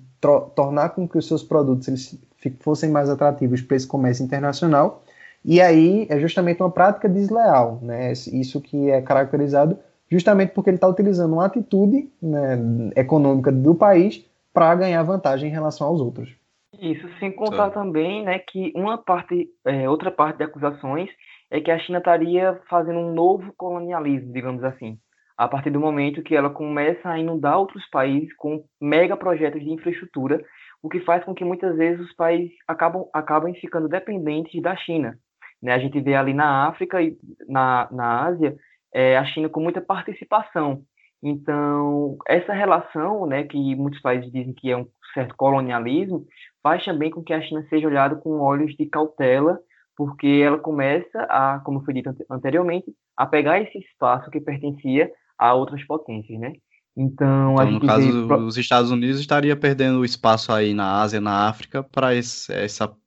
tornar 0.55 0.89
com 0.89 1.05
que 1.05 1.17
os 1.17 1.27
seus 1.27 1.43
produtos 1.43 1.87
eles 1.89 2.17
fossem 2.61 2.89
mais 2.89 3.09
atrativos 3.09 3.61
para 3.61 3.75
esse 3.75 3.85
comércio 3.85 4.23
internacional 4.23 5.03
e 5.43 5.59
aí 5.59 6.07
é 6.09 6.17
justamente 6.17 6.61
uma 6.61 6.71
prática 6.71 7.09
desleal, 7.09 7.79
né? 7.81 8.13
Isso 8.13 8.61
que 8.61 8.89
é 8.89 9.01
caracterizado 9.01 9.77
justamente 10.09 10.53
porque 10.53 10.69
ele 10.69 10.77
está 10.77 10.87
utilizando 10.87 11.33
uma 11.33 11.45
atitude 11.45 12.09
né, 12.21 12.57
econômica 12.95 13.51
do 13.51 13.75
país 13.75 14.23
para 14.53 14.73
ganhar 14.75 15.03
vantagem 15.03 15.49
em 15.49 15.51
relação 15.51 15.87
aos 15.87 15.99
outros. 15.99 16.33
Isso, 16.79 17.07
sem 17.19 17.31
contar 17.31 17.67
Sim. 17.67 17.73
também, 17.73 18.23
né, 18.23 18.39
que 18.39 18.71
uma 18.75 18.97
parte, 18.97 19.49
é, 19.65 19.89
outra 19.89 20.11
parte 20.11 20.37
de 20.37 20.43
acusações 20.43 21.09
é 21.51 21.59
que 21.59 21.71
a 21.71 21.79
China 21.79 21.97
estaria 21.97 22.59
fazendo 22.69 22.99
um 22.99 23.13
novo 23.13 23.53
colonialismo, 23.57 24.31
digamos 24.31 24.63
assim, 24.63 24.97
a 25.37 25.47
partir 25.47 25.69
do 25.69 25.79
momento 25.79 26.21
que 26.21 26.35
ela 26.35 26.49
começa 26.49 27.09
a 27.09 27.19
inundar 27.19 27.57
outros 27.57 27.87
países 27.89 28.33
com 28.35 28.63
mega 28.79 29.17
projetos 29.17 29.61
de 29.61 29.71
infraestrutura, 29.71 30.43
o 30.81 30.89
que 30.89 30.99
faz 30.99 31.23
com 31.23 31.33
que 31.33 31.45
muitas 31.45 31.75
vezes 31.77 32.05
os 32.05 32.13
países 32.13 32.51
acabam, 32.67 33.05
acabem 33.13 33.53
ficando 33.55 33.87
dependentes 33.87 34.61
da 34.61 34.75
China, 34.75 35.17
né? 35.61 35.73
A 35.73 35.79
gente 35.79 35.99
vê 36.01 36.13
ali 36.13 36.33
na 36.33 36.67
África 36.67 37.01
e 37.01 37.17
na, 37.47 37.87
na 37.91 38.25
Ásia 38.25 38.55
é, 38.93 39.17
a 39.17 39.25
China 39.25 39.49
com 39.49 39.61
muita 39.61 39.81
participação. 39.81 40.83
Então, 41.21 42.17
essa 42.27 42.51
relação, 42.51 43.25
né, 43.25 43.45
que 43.45 43.75
muitos 43.75 44.01
países 44.01 44.29
dizem 44.29 44.53
que 44.53 44.69
é 44.69 44.75
um 44.75 44.85
certo 45.13 45.33
colonialismo, 45.37 46.25
faz 46.61 46.83
também 46.83 47.09
com 47.09 47.23
que 47.23 47.31
a 47.31 47.41
China 47.41 47.65
seja 47.69 47.87
olhada 47.87 48.17
com 48.17 48.41
olhos 48.41 48.75
de 48.75 48.85
cautela, 48.85 49.57
porque 49.95 50.41
ela 50.43 50.59
começa 50.59 51.21
a, 51.29 51.61
como 51.63 51.83
foi 51.85 51.93
dito 51.93 52.13
anteriormente, 52.29 52.93
a 53.15 53.25
pegar 53.25 53.61
esse 53.61 53.77
espaço 53.77 54.29
que 54.29 54.41
pertencia 54.41 55.09
a 55.37 55.53
outras 55.53 55.83
potências, 55.85 56.39
né? 56.39 56.53
Então, 56.95 57.53
então 57.53 57.71
no 57.71 57.79
caso, 57.81 58.27
vê... 58.27 58.33
os 58.35 58.57
Estados 58.57 58.91
Unidos 58.91 59.19
estaria 59.19 59.55
perdendo 59.55 60.05
espaço 60.05 60.51
aí 60.51 60.73
na 60.73 61.01
Ásia, 61.01 61.19
na 61.19 61.47
África, 61.47 61.83
para 61.83 62.13
esse, 62.13 62.53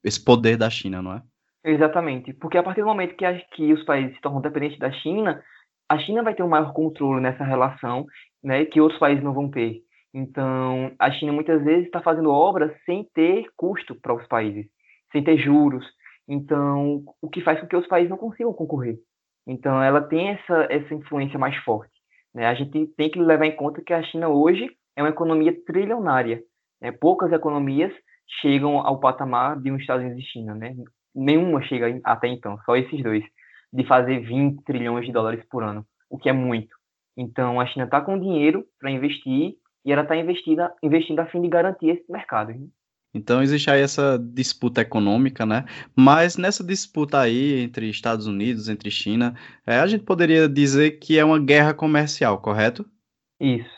esse 0.03 0.25
poder 0.25 0.57
da 0.57 0.69
China, 0.69 1.01
não 1.01 1.13
é? 1.13 1.23
Exatamente, 1.65 2.33
porque 2.33 2.59
a 2.59 2.63
partir 2.63 2.81
do 2.81 2.87
momento 2.87 3.17
que, 3.17 3.25
a, 3.25 3.39
que 3.55 3.73
os 3.73 3.83
países 3.85 4.15
se 4.15 4.21
tornam 4.21 4.41
dependentes 4.41 4.79
da 4.79 4.91
China, 4.93 5.43
a 5.89 5.99
China 5.99 6.23
vai 6.23 6.35
ter 6.35 6.43
um 6.43 6.49
maior 6.49 6.73
controle 6.73 7.21
nessa 7.21 7.45
relação, 7.45 8.07
né, 8.43 8.65
que 8.65 8.81
outros 8.81 9.01
países 9.01 9.23
não 9.23 9.35
vão 9.35 9.51
ter. 9.51 9.83
Então, 10.15 10.93
a 10.99 11.11
China 11.11 11.33
muitas 11.33 11.63
vezes 11.65 11.87
está 11.87 12.01
fazendo 12.01 12.31
obras 12.31 12.73
sem 12.85 13.05
ter 13.15 13.47
custo 13.57 13.95
para 13.95 14.15
os 14.15 14.27
países, 14.27 14.67
sem 15.13 15.23
ter 15.23 15.37
juros. 15.39 15.85
Então, 16.29 17.05
o 17.21 17.29
que 17.29 17.41
faz 17.43 17.61
com 17.61 17.67
que 17.67 17.77
os 17.77 17.87
países 17.87 18.11
não 18.11 18.17
consigam 18.17 18.53
concorrer. 18.53 18.97
Então, 19.47 19.81
ela 19.83 20.01
tem 20.01 20.31
essa, 20.31 20.67
essa 20.71 20.95
influência 20.95 21.39
mais 21.39 21.57
forte. 21.59 21.96
Né? 22.37 22.47
A 22.47 22.55
gente 22.55 22.87
tem 22.97 23.11
que 23.11 23.19
levar 23.19 23.47
em 23.47 23.57
conta 23.57 23.83
que 23.83 23.93
a 23.93 24.03
China 24.03 24.29
hoje 24.29 24.71
é 24.95 25.03
uma 25.03 25.09
economia 25.09 25.53
trilionária. 25.65 26.41
Né? 26.81 26.93
Poucas 26.93 27.33
economias 27.33 27.93
chegam 28.41 28.79
ao 28.79 29.01
patamar 29.01 29.59
de 29.61 29.73
um 29.73 29.77
Estados 29.77 30.05
Unidos 30.05 30.23
e 30.23 30.29
China. 30.29 30.55
Né? 30.55 30.77
nenhuma 31.17 31.63
chega 31.63 31.99
até 32.05 32.29
então, 32.29 32.59
só 32.67 32.77
esses 32.77 33.03
dois, 33.03 33.25
de 33.73 33.85
fazer 33.87 34.21
20 34.21 34.63
trilhões 34.65 35.07
de 35.07 35.13
dólares 35.13 35.43
por 35.51 35.65
ano, 35.65 35.85
o 36.11 36.19
que 36.19 36.29
é 36.29 36.33
muito. 36.33 36.77
Então 37.17 37.59
a 37.59 37.67
China 37.67 37.87
está 37.87 38.01
com 38.03 38.19
dinheiro 38.19 38.65
para 38.79 38.91
investir 38.91 39.55
e 39.85 39.93
ela 39.93 40.03
está 40.03 40.15
investindo, 40.15 41.21
a 41.21 41.27
fim 41.27 41.41
de 41.41 41.49
garantir 41.49 41.89
esse 41.89 42.13
mercado. 42.13 42.53
Então 43.15 43.43
existe 43.43 43.71
aí 43.71 43.81
essa 43.81 44.19
disputa 44.19 44.83
econômica, 44.83 45.47
né? 45.47 45.65
Mas 45.95 46.37
nessa 46.37 46.63
disputa 46.63 47.21
aí 47.21 47.61
entre 47.61 47.89
Estados 47.89 48.27
Unidos, 48.27 48.69
entre 48.69 48.91
China, 48.91 49.35
é, 49.67 49.79
a 49.79 49.87
gente 49.87 50.05
poderia 50.05 50.49
dizer 50.49 50.99
que 50.99 51.19
é 51.19 51.25
uma 51.25 51.39
guerra 51.39 51.73
comercial, 51.73 52.39
correto? 52.39 52.85
Isso. 53.41 53.71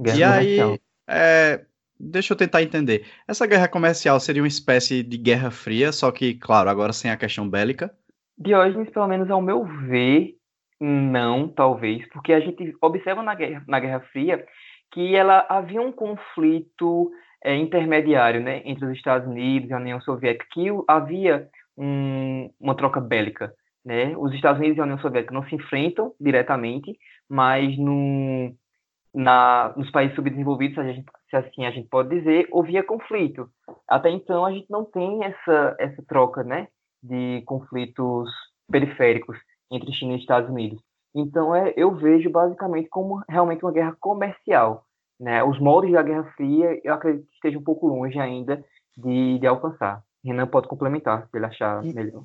Guerra 0.00 0.42
e 0.42 0.56
comercial. 0.58 0.70
aí, 0.70 0.80
é, 1.08 1.64
deixa 1.98 2.32
eu 2.32 2.36
tentar 2.36 2.62
entender. 2.62 3.04
Essa 3.26 3.46
guerra 3.46 3.68
comercial 3.68 4.18
seria 4.20 4.42
uma 4.42 4.48
espécie 4.48 5.02
de 5.02 5.18
guerra 5.18 5.50
fria, 5.50 5.92
só 5.92 6.10
que, 6.10 6.34
claro, 6.34 6.70
agora 6.70 6.92
sem 6.92 7.10
a 7.10 7.16
questão 7.16 7.48
bélica? 7.48 7.94
Diógenes, 8.38 8.88
pelo 8.90 9.08
menos 9.08 9.30
ao 9.30 9.42
meu 9.42 9.64
ver, 9.64 10.38
não, 10.80 11.48
talvez, 11.48 12.08
porque 12.10 12.32
a 12.32 12.40
gente 12.40 12.76
observa 12.80 13.22
na 13.22 13.34
Guerra, 13.34 13.64
na 13.66 13.80
guerra 13.80 14.00
Fria 14.12 14.46
que 14.92 15.14
ela 15.14 15.44
havia 15.48 15.82
um 15.82 15.92
conflito 15.92 17.10
é, 17.42 17.54
intermediário 17.54 18.40
né, 18.40 18.62
entre 18.64 18.84
os 18.84 18.92
Estados 18.92 19.28
Unidos 19.28 19.70
e 19.70 19.72
a 19.72 19.78
União 19.78 20.00
Soviética, 20.00 20.46
que 20.52 20.68
havia 20.86 21.48
um, 21.76 22.50
uma 22.60 22.74
troca 22.74 23.00
bélica. 23.00 23.52
Né? 23.84 24.16
Os 24.16 24.34
Estados 24.34 24.58
Unidos 24.58 24.76
e 24.76 24.80
a 24.80 24.84
União 24.84 24.98
Soviética 24.98 25.34
não 25.34 25.44
se 25.48 25.54
enfrentam 25.54 26.12
diretamente, 26.20 26.98
mas 27.28 27.76
no, 27.78 28.52
na, 29.14 29.72
nos 29.76 29.90
países 29.90 30.14
subdesenvolvidos, 30.14 30.76
gente, 30.84 31.04
se 31.30 31.36
assim 31.36 31.64
a 31.64 31.70
gente 31.70 31.88
pode 31.88 32.10
dizer, 32.10 32.48
havia 32.52 32.82
conflito. 32.82 33.48
Até 33.86 34.10
então, 34.10 34.44
a 34.44 34.52
gente 34.52 34.66
não 34.70 34.84
tem 34.84 35.24
essa, 35.24 35.76
essa 35.78 36.02
troca 36.06 36.42
né, 36.42 36.68
de 37.02 37.42
conflitos 37.46 38.30
periféricos 38.70 39.38
entre 39.70 39.92
China 39.92 40.14
e 40.14 40.18
Estados 40.18 40.50
Unidos. 40.50 40.80
Então, 41.14 41.54
é, 41.54 41.72
eu 41.76 41.94
vejo 41.94 42.30
basicamente 42.30 42.88
como 42.88 43.22
realmente 43.28 43.64
uma 43.64 43.72
guerra 43.72 43.96
comercial. 43.98 44.84
Né? 45.18 45.42
Os 45.42 45.58
moldes 45.58 45.92
da 45.92 46.02
Guerra 46.02 46.24
Fria, 46.36 46.80
eu 46.84 46.94
acredito 46.94 47.26
que 47.26 47.34
esteja 47.34 47.58
um 47.58 47.64
pouco 47.64 47.86
longe 47.88 48.18
ainda 48.18 48.64
de, 48.96 49.38
de 49.38 49.46
alcançar. 49.46 50.02
Renan 50.24 50.46
pode 50.46 50.68
complementar, 50.68 51.26
se 51.30 51.36
ele 51.36 51.46
achar 51.46 51.84
e, 51.84 51.92
melhor. 51.92 52.24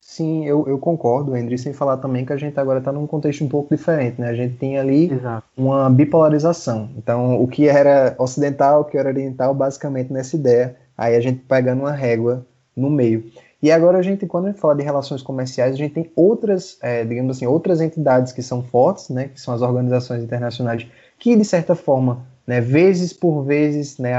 Sim, 0.00 0.46
eu, 0.46 0.66
eu 0.66 0.78
concordo, 0.78 1.34
André, 1.34 1.56
sem 1.56 1.72
falar 1.72 1.98
também 1.98 2.24
que 2.24 2.32
a 2.32 2.36
gente 2.36 2.58
agora 2.58 2.78
está 2.78 2.90
num 2.90 3.06
contexto 3.06 3.44
um 3.44 3.48
pouco 3.48 3.74
diferente, 3.74 4.20
né? 4.20 4.28
A 4.28 4.34
gente 4.34 4.56
tem 4.56 4.78
ali 4.78 5.12
Exato. 5.12 5.46
uma 5.56 5.90
bipolarização. 5.90 6.88
Então, 6.96 7.42
o 7.42 7.46
que 7.46 7.68
era 7.68 8.14
ocidental, 8.18 8.80
o 8.80 8.84
que 8.84 8.96
era 8.96 9.08
oriental, 9.08 9.54
basicamente 9.54 10.12
nessa 10.12 10.36
ideia, 10.36 10.76
aí 10.96 11.14
a 11.14 11.20
gente 11.20 11.40
pegando 11.40 11.80
uma 11.80 11.92
régua 11.92 12.46
no 12.74 12.88
meio. 12.88 13.30
E 13.60 13.72
agora 13.72 13.98
a 13.98 14.02
gente, 14.02 14.24
quando 14.24 14.46
a 14.46 14.50
gente 14.50 14.60
fala 14.60 14.76
de 14.76 14.82
relações 14.82 15.20
comerciais, 15.20 15.74
a 15.74 15.76
gente 15.76 15.92
tem 15.92 16.10
outras, 16.14 16.78
é, 16.80 17.04
digamos 17.04 17.36
assim, 17.36 17.46
outras 17.46 17.80
entidades 17.80 18.32
que 18.32 18.42
são 18.42 18.62
fortes, 18.62 19.10
né? 19.10 19.28
Que 19.28 19.40
são 19.40 19.52
as 19.52 19.62
organizações 19.62 20.22
internacionais, 20.22 20.86
que 21.18 21.36
de 21.36 21.44
certa 21.44 21.74
forma, 21.74 22.26
né, 22.46 22.60
vezes 22.60 23.12
por 23.12 23.42
vezes, 23.42 23.98
né, 23.98 24.14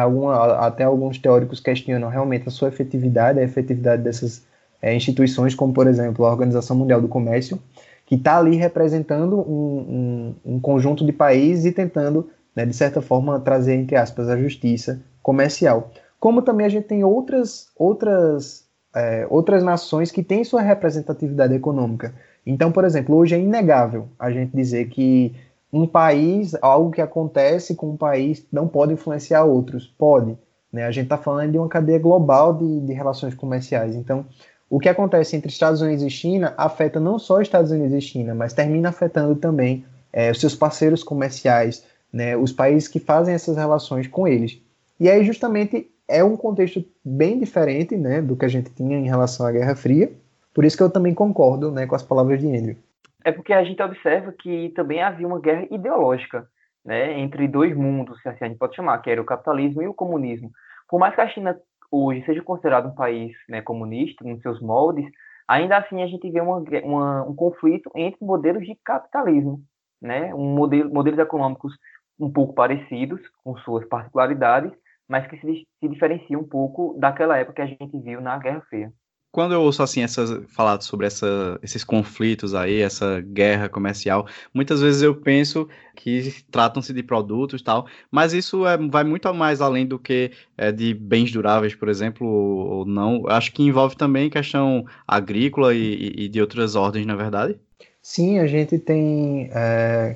até 0.60 0.84
alguns 0.84 1.18
teóricos 1.18 1.60
questionam 1.60 2.10
realmente 2.10 2.48
a 2.48 2.52
sua 2.52 2.68
efetividade, 2.68 3.40
a 3.40 3.44
efetividade 3.44 4.04
dessas 4.04 4.44
é, 4.82 4.94
instituições, 4.94 5.56
como 5.56 5.74
por 5.74 5.88
exemplo 5.88 6.26
a 6.26 6.32
Organização 6.32 6.76
Mundial 6.76 7.02
do 7.02 7.08
Comércio, 7.08 7.60
que 8.06 8.16
está 8.16 8.38
ali 8.38 8.56
representando 8.56 9.40
um, 9.40 10.34
um, 10.46 10.54
um, 10.56 10.60
conjunto 10.60 11.06
de 11.06 11.12
países 11.12 11.66
e 11.66 11.72
tentando, 11.72 12.30
né, 12.56 12.66
de 12.66 12.76
certa 12.76 13.02
forma, 13.02 13.40
trazer, 13.40 13.76
entre 13.76 13.96
aspas, 13.96 14.28
a 14.30 14.38
justiça 14.38 15.00
comercial. 15.22 15.92
Como 16.20 16.42
também 16.42 16.66
a 16.66 16.70
gente 16.70 16.86
tem 16.86 17.04
outras, 17.04 17.68
outras, 17.78 18.66
é, 18.96 19.28
outras 19.30 19.64
nações 19.64 20.12
que 20.12 20.24
têm 20.24 20.44
sua 20.44 20.62
representatividade 20.62 21.54
econômica. 21.54 22.14
Então, 22.46 22.72
por 22.72 22.84
exemplo, 22.84 23.16
hoje 23.16 23.36
é 23.36 23.40
inegável 23.40 24.10
a 24.18 24.32
gente 24.32 24.56
dizer 24.56 24.90
que 24.90 25.36
um 25.72 25.86
país, 25.86 26.56
algo 26.62 26.92
que 26.92 27.02
acontece 27.02 27.76
com 27.76 27.92
um 27.92 27.98
país, 27.98 28.46
não 28.52 28.68
pode 28.68 28.94
influenciar 28.94 29.44
outros. 29.44 29.94
Pode. 29.98 30.38
Né? 30.72 30.86
A 30.86 30.92
gente 30.92 31.06
está 31.06 31.18
falando 31.18 31.52
de 31.52 31.58
uma 31.58 31.70
cadeia 31.70 32.00
global 32.00 32.54
de, 32.54 32.82
de 32.82 32.94
relações 32.94 33.36
comerciais. 33.36 33.96
Então, 33.96 34.26
o 34.70 34.80
que 34.80 34.90
acontece 34.90 35.36
entre 35.36 35.50
Estados 35.50 35.82
Unidos 35.82 36.04
e 36.04 36.10
China 36.10 36.54
afeta 36.58 37.00
não 37.00 37.18
só 37.18 37.42
Estados 37.42 37.72
Unidos 37.72 37.94
e 37.94 38.02
China, 38.02 38.36
mas 38.36 38.54
termina 38.54 38.90
afetando 38.90 39.36
também 39.36 39.84
é, 40.14 40.32
os 40.32 40.40
seus 40.40 40.56
parceiros 40.56 41.04
comerciais, 41.04 41.84
né, 42.12 42.36
os 42.36 42.52
países 42.52 42.88
que 42.88 43.00
fazem 43.00 43.34
essas 43.34 43.58
relações 43.58 44.08
com 44.08 44.28
eles. 44.28 44.60
E 45.00 45.10
aí, 45.10 45.24
justamente, 45.24 45.90
é 46.08 46.24
um 46.24 46.36
contexto 46.36 46.84
bem 47.04 47.40
diferente 47.40 47.96
né, 47.96 48.22
do 48.22 48.36
que 48.36 48.46
a 48.46 48.50
gente 48.50 48.70
tinha 48.72 48.98
em 48.98 49.06
relação 49.06 49.46
à 49.46 49.52
Guerra 49.52 49.76
Fria, 49.76 50.12
por 50.54 50.66
isso 50.66 50.76
que 50.76 50.84
eu 50.84 50.90
também 50.90 51.14
concordo 51.14 51.72
né, 51.72 51.86
com 51.86 51.96
as 51.96 52.04
palavras 52.04 52.40
de 52.40 52.48
Andrew. 52.48 52.76
É 53.24 53.32
porque 53.32 53.54
a 53.54 53.64
gente 53.64 53.82
observa 53.82 54.32
que 54.32 54.70
também 54.70 55.02
havia 55.02 55.28
uma 55.28 55.40
guerra 55.40 55.68
ideológica 55.70 56.48
né, 56.86 57.20
entre 57.20 57.48
dois 57.48 57.76
mundos, 57.76 58.22
se 58.22 58.30
assim 58.30 58.46
a 58.46 58.48
gente 58.48 58.58
pode 58.58 58.76
chamar, 58.76 58.98
que 59.00 59.10
era 59.10 59.22
o 59.22 59.26
capitalismo 59.26 59.82
e 59.82 59.88
o 59.88 59.94
comunismo. 59.94 60.52
Por 60.88 61.00
mais 61.00 61.14
que 61.14 61.22
a 61.22 61.28
China 61.28 61.60
hoje 61.92 62.24
seja 62.26 62.42
considerado 62.42 62.88
um 62.88 62.96
país 62.96 63.36
né, 63.50 63.62
comunista, 63.62 64.24
nos 64.24 64.42
seus 64.42 64.62
moldes, 64.62 65.06
ainda 65.48 65.78
assim 65.78 66.02
a 66.02 66.08
gente 66.08 66.30
vê 66.32 66.40
uma, 66.40 66.64
uma, 66.84 67.24
um 67.24 67.36
conflito 67.36 67.92
entre 67.96 68.24
modelos 68.26 68.66
de 68.66 68.76
capitalismo, 68.84 69.62
né, 70.02 70.34
um 70.34 70.56
modelo, 70.56 70.92
modelos 70.92 71.20
econômicos 71.20 71.74
um 72.18 72.32
pouco 72.32 72.54
parecidos, 72.54 73.22
com 73.44 73.58
suas 73.58 73.86
particularidades, 73.88 74.72
mas 75.08 75.28
que 75.28 75.38
se, 75.38 75.68
se 75.80 75.88
diferenciam 75.88 76.42
um 76.42 76.48
pouco 76.48 76.96
daquela 77.00 77.38
época 77.38 77.56
que 77.56 77.62
a 77.62 77.66
gente 77.66 78.00
viu 78.00 78.22
na 78.22 78.38
Guerra 78.38 78.62
Fria 78.70 78.92
quando 79.32 79.54
eu 79.54 79.62
ouço 79.62 79.84
assim 79.84 80.02
essas 80.02 80.44
falar 80.50 80.82
sobre 80.82 81.06
essa, 81.06 81.60
esses 81.62 81.84
conflitos 81.84 82.56
aí, 82.56 82.82
essa 82.82 83.22
guerra 83.22 83.70
comercial, 83.70 84.28
muitas 84.54 84.82
vezes 84.82 85.02
eu 85.02 85.16
penso 85.16 85.68
que 85.96 86.34
tratam-se 86.50 86.94
de 86.94 87.04
produtos 87.04 87.62
tal, 87.62 87.86
mas 88.10 88.34
isso 88.34 88.66
é, 88.66 88.78
vai 88.78 89.04
muito 89.04 89.32
mais 89.34 89.62
além 89.62 89.86
do 89.86 90.00
que 90.00 90.32
é, 90.58 90.72
de 90.72 90.94
bens 90.94 91.32
duráveis, 91.32 91.76
por 91.76 91.90
exemplo, 91.90 92.26
ou, 92.26 92.86
não. 92.86 93.28
Acho 93.28 93.52
que 93.52 93.64
envolve 93.64 93.96
também 93.96 94.30
questão 94.30 94.86
agrícola 95.08 95.76
e, 95.76 96.26
e 96.26 96.28
de 96.28 96.42
outras 96.42 96.76
ordens, 96.76 97.06
na 97.06 97.14
é 97.14 97.18
verdade. 97.18 97.60
Sim, 98.02 98.40
a 98.40 98.48
gente 98.48 98.80
tem, 98.80 99.50
é, 99.54 100.16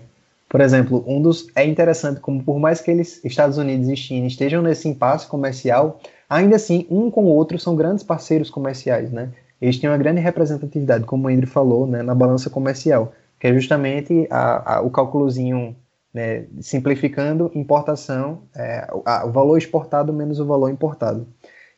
por 0.54 0.62
exemplo, 0.62 1.04
um 1.06 1.22
dos 1.22 1.48
é 1.54 1.66
interessante 1.66 2.22
como 2.22 2.42
por 2.42 2.60
mais 2.60 2.80
que 2.80 2.92
eles, 2.92 3.20
Estados 3.26 3.58
Unidos 3.58 3.90
e 3.90 3.96
China 3.98 4.28
estejam 4.28 4.62
nesse 4.62 4.88
impasse 4.88 5.28
comercial 5.28 6.00
Ainda 6.34 6.56
assim, 6.56 6.88
um 6.90 7.12
com 7.12 7.26
o 7.26 7.28
outro 7.28 7.60
são 7.60 7.76
grandes 7.76 8.04
parceiros 8.04 8.50
comerciais, 8.50 9.12
né? 9.12 9.30
Eles 9.62 9.78
têm 9.78 9.88
uma 9.88 10.00
grande 10.00 10.20
representatividade, 10.20 11.06
como 11.06 11.28
o 11.28 11.32
Andrew 11.32 11.48
falou, 11.48 11.86
né, 11.86 12.02
na 12.02 12.16
balança 12.16 12.50
comercial, 12.50 13.14
que 13.40 13.46
é 13.46 13.54
justamente 13.54 14.28
a, 14.32 14.78
a, 14.78 14.82
o 14.82 14.90
cálculozinho 14.90 15.76
né, 16.12 16.46
simplificando 16.60 17.52
importação, 17.54 18.42
é, 18.56 18.88
a, 19.06 19.28
o 19.28 19.32
valor 19.32 19.60
exportado 19.60 20.12
menos 20.12 20.40
o 20.40 20.46
valor 20.48 20.72
importado. 20.72 21.28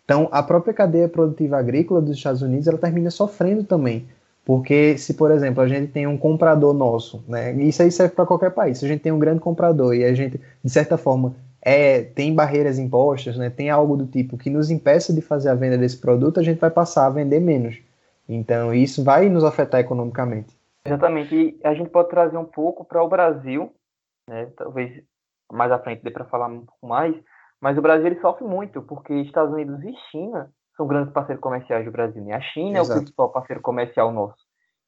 Então, 0.05 0.29
a 0.31 0.41
própria 0.41 0.73
cadeia 0.73 1.09
produtiva 1.09 1.57
agrícola 1.57 2.01
dos 2.01 2.15
Estados 2.15 2.41
Unidos 2.41 2.65
ela 2.65 2.77
termina 2.77 3.11
sofrendo 3.11 3.65
também, 3.65 4.07
porque 4.45 4.95
se, 4.99 5.15
por 5.15 5.31
exemplo, 5.31 5.61
a 5.61 5.67
gente 5.67 5.91
tem 5.91 6.05
um 6.05 6.17
comprador 6.17 6.71
nosso, 6.73 7.25
né, 7.27 7.51
isso 7.53 7.81
aí 7.81 7.91
serve 7.91 8.13
para 8.13 8.27
qualquer 8.27 8.51
país, 8.51 8.77
se 8.77 8.85
a 8.85 8.87
gente 8.87 9.01
tem 9.01 9.11
um 9.11 9.17
grande 9.17 9.39
comprador 9.39 9.95
e 9.95 10.05
a 10.05 10.13
gente, 10.13 10.39
de 10.63 10.69
certa 10.69 10.97
forma, 10.97 11.35
é, 11.59 12.03
tem 12.03 12.33
barreiras 12.35 12.77
impostas, 12.77 13.35
né, 13.37 13.49
tem 13.49 13.71
algo 13.71 13.97
do 13.97 14.05
tipo 14.05 14.37
que 14.37 14.51
nos 14.51 14.69
impeça 14.69 15.11
de 15.11 15.19
fazer 15.19 15.49
a 15.49 15.55
venda 15.55 15.79
desse 15.79 15.97
produto, 15.97 16.39
a 16.39 16.43
gente 16.43 16.59
vai 16.59 16.69
passar 16.69 17.07
a 17.07 17.09
vender 17.09 17.39
menos. 17.39 17.79
Então, 18.29 18.73
isso 18.73 19.03
vai 19.03 19.29
nos 19.29 19.43
afetar 19.43 19.79
economicamente. 19.79 20.55
Exatamente. 20.85 21.35
E 21.35 21.59
a 21.63 21.73
gente 21.73 21.89
pode 21.89 22.09
trazer 22.09 22.37
um 22.37 22.45
pouco 22.45 22.85
para 22.85 23.03
o 23.03 23.09
Brasil, 23.09 23.73
né, 24.29 24.47
talvez 24.55 25.03
mais 25.51 25.71
à 25.71 25.79
frente 25.79 26.03
dê 26.03 26.11
para 26.11 26.25
falar 26.25 26.47
um 26.47 26.65
pouco 26.65 26.87
mais, 26.87 27.15
mas 27.59 27.77
o 27.77 27.81
Brasil 27.81 28.05
ele 28.05 28.21
sofre 28.21 28.45
muito, 28.45 28.83
porque 28.83 29.13
Estados 29.21 29.53
Unidos 29.53 29.83
e 29.83 29.93
China 30.11 30.51
são 30.75 30.87
grandes 30.87 31.13
parceiros 31.13 31.41
comerciais 31.41 31.85
do 31.85 31.91
Brasil. 31.91 32.23
Né? 32.23 32.33
A 32.33 32.41
China 32.41 32.79
Exato. 32.79 32.91
é 32.91 32.95
o 32.95 32.99
principal 32.99 33.29
parceiro 33.29 33.61
comercial 33.61 34.11
nosso. 34.11 34.43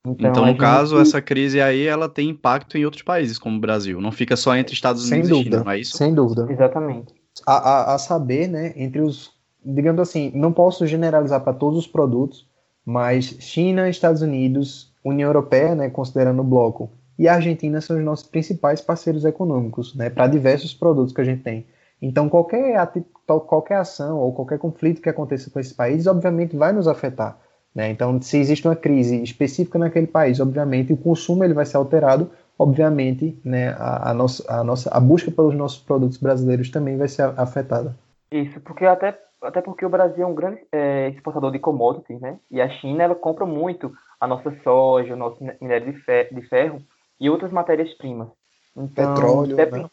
Então, 0.05 0.29
então 0.29 0.43
no 0.43 0.49
gente... 0.49 0.59
caso, 0.59 0.99
essa 0.99 1.21
crise 1.21 1.59
aí, 1.59 1.85
ela 1.85 2.07
tem 2.07 2.29
impacto 2.29 2.77
em 2.77 2.85
outros 2.85 3.03
países, 3.03 3.37
como 3.37 3.57
o 3.57 3.59
Brasil. 3.59 3.99
Não 3.99 4.11
fica 4.11 4.35
só 4.35 4.55
entre 4.55 4.73
Estados 4.73 5.09
Unidos 5.09 5.29
sem 5.29 5.37
dúvida, 5.37 5.49
e 5.49 5.59
China, 5.59 5.63
não 5.65 5.71
é 5.71 5.79
isso? 5.79 5.97
Sem 5.97 6.13
dúvida. 6.13 6.47
Exatamente. 6.49 7.13
A, 7.45 7.53
a, 7.53 7.95
a 7.95 7.97
saber, 7.97 8.47
né, 8.47 8.73
entre 8.75 9.01
os... 9.01 9.35
Digamos 9.63 9.99
assim, 9.99 10.31
não 10.33 10.53
posso 10.53 10.87
generalizar 10.87 11.41
para 11.41 11.51
todos 11.51 11.79
os 11.79 11.87
produtos, 11.87 12.47
mas 12.85 13.35
China, 13.39 13.89
Estados 13.89 14.21
Unidos, 14.21 14.93
União 15.03 15.27
Europeia, 15.27 15.75
né, 15.75 15.89
considerando 15.89 16.39
o 16.39 16.45
bloco, 16.45 16.89
e 17.19 17.27
a 17.27 17.33
Argentina 17.33 17.81
são 17.81 17.97
os 17.97 18.03
nossos 18.03 18.27
principais 18.27 18.79
parceiros 18.79 19.25
econômicos, 19.25 19.93
né, 19.93 20.09
para 20.09 20.27
diversos 20.27 20.73
produtos 20.73 21.13
que 21.13 21.19
a 21.19 21.23
gente 21.25 21.43
tem. 21.43 21.65
Então, 22.01 22.29
qualquer, 22.29 22.77
qualquer 23.27 23.77
ação 23.77 24.17
ou 24.19 24.33
qualquer 24.33 24.57
conflito 24.57 25.01
que 25.01 25.09
aconteça 25.09 25.49
com 25.49 25.59
esses 25.59 25.73
países, 25.73 26.07
obviamente, 26.07 26.55
vai 26.55 26.71
nos 26.71 26.87
afetar. 26.87 27.37
Né? 27.75 27.89
Então, 27.89 28.19
se 28.21 28.37
existe 28.37 28.67
uma 28.67 28.75
crise 28.75 29.21
específica 29.21 29.77
naquele 29.77 30.07
país, 30.07 30.39
obviamente 30.39 30.91
o 30.91 30.97
consumo 30.97 31.43
ele 31.43 31.53
vai 31.53 31.65
ser 31.65 31.77
alterado, 31.77 32.31
obviamente 32.57 33.39
né, 33.45 33.69
a, 33.77 34.09
a, 34.09 34.13
nossa, 34.13 34.43
a, 34.51 34.63
nossa, 34.63 34.89
a 34.89 34.99
busca 34.99 35.29
pelos 35.29 35.53
nossos 35.53 35.79
produtos 35.79 36.17
brasileiros 36.17 36.71
também 36.71 36.97
vai 36.97 37.07
ser 37.07 37.31
afetada. 37.37 37.95
Isso, 38.31 38.59
porque 38.61 38.85
até, 38.85 39.19
até 39.43 39.61
porque 39.61 39.85
o 39.85 39.89
Brasil 39.89 40.23
é 40.23 40.27
um 40.27 40.33
grande 40.33 40.59
é, 40.71 41.09
exportador 41.09 41.51
de 41.51 41.59
commodities, 41.59 42.19
né? 42.19 42.39
E 42.49 42.59
a 42.59 42.67
China 42.67 43.03
ela 43.03 43.15
compra 43.15 43.45
muito 43.45 43.93
a 44.19 44.25
nossa 44.25 44.51
soja, 44.63 45.13
o 45.13 45.17
nosso 45.17 45.37
minério 45.61 45.93
de 45.93 45.99
ferro, 45.99 46.33
de 46.33 46.41
ferro 46.47 46.81
e 47.19 47.29
outras 47.29 47.51
matérias-primas. 47.51 48.29
Então, 48.75 49.13
Petróleo, 49.13 49.55
né? 49.55 49.89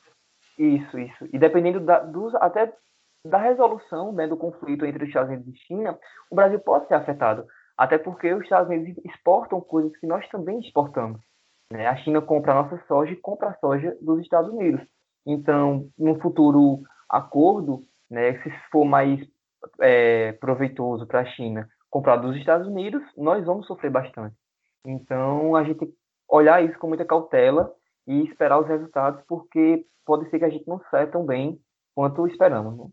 Isso, 0.58 0.98
isso. 0.98 1.28
E 1.32 1.38
dependendo 1.38 1.80
da, 1.80 1.98
dos, 1.98 2.34
até 2.36 2.72
da 3.24 3.38
resolução 3.38 4.12
né, 4.12 4.26
do 4.26 4.36
conflito 4.36 4.84
entre 4.84 5.02
os 5.02 5.08
Estados 5.08 5.30
Unidos 5.30 5.54
e 5.54 5.58
China, 5.66 5.98
o 6.30 6.34
Brasil 6.34 6.60
pode 6.60 6.86
ser 6.86 6.94
afetado. 6.94 7.46
Até 7.76 7.98
porque 7.98 8.32
os 8.32 8.42
Estados 8.42 8.68
Unidos 8.68 9.02
exportam 9.04 9.60
coisas 9.60 9.96
que 9.96 10.06
nós 10.06 10.28
também 10.28 10.60
exportamos. 10.60 11.20
Né? 11.72 11.86
A 11.86 11.96
China 11.96 12.20
compra 12.20 12.52
a 12.52 12.62
nossa 12.62 12.80
soja 12.86 13.12
e 13.12 13.16
compra 13.16 13.48
a 13.48 13.58
soja 13.58 13.96
dos 14.00 14.20
Estados 14.20 14.52
Unidos. 14.52 14.86
Então, 15.26 15.88
no 15.98 16.20
futuro 16.20 16.82
acordo, 17.08 17.80
né, 18.10 18.40
se 18.42 18.50
for 18.70 18.84
mais 18.84 19.18
é, 19.80 20.32
proveitoso 20.32 21.06
para 21.06 21.20
a 21.20 21.24
China 21.24 21.68
comprar 21.90 22.16
dos 22.16 22.36
Estados 22.36 22.66
Unidos, 22.66 23.02
nós 23.16 23.44
vamos 23.44 23.66
sofrer 23.66 23.90
bastante. 23.90 24.36
Então, 24.84 25.56
a 25.56 25.64
gente 25.64 25.78
tem 25.78 25.88
que 25.88 25.94
olhar 26.28 26.62
isso 26.62 26.78
com 26.78 26.88
muita 26.88 27.04
cautela 27.04 27.72
e 28.06 28.24
esperar 28.24 28.60
os 28.60 28.68
resultados, 28.68 29.22
porque 29.26 29.86
pode 30.04 30.28
ser 30.28 30.38
que 30.38 30.44
a 30.44 30.50
gente 30.50 30.68
não 30.68 30.80
saia 30.90 31.06
tão 31.06 31.24
bem 31.24 31.58
quanto 31.94 32.26
esperamos. 32.26 32.76
Né? 32.76 32.84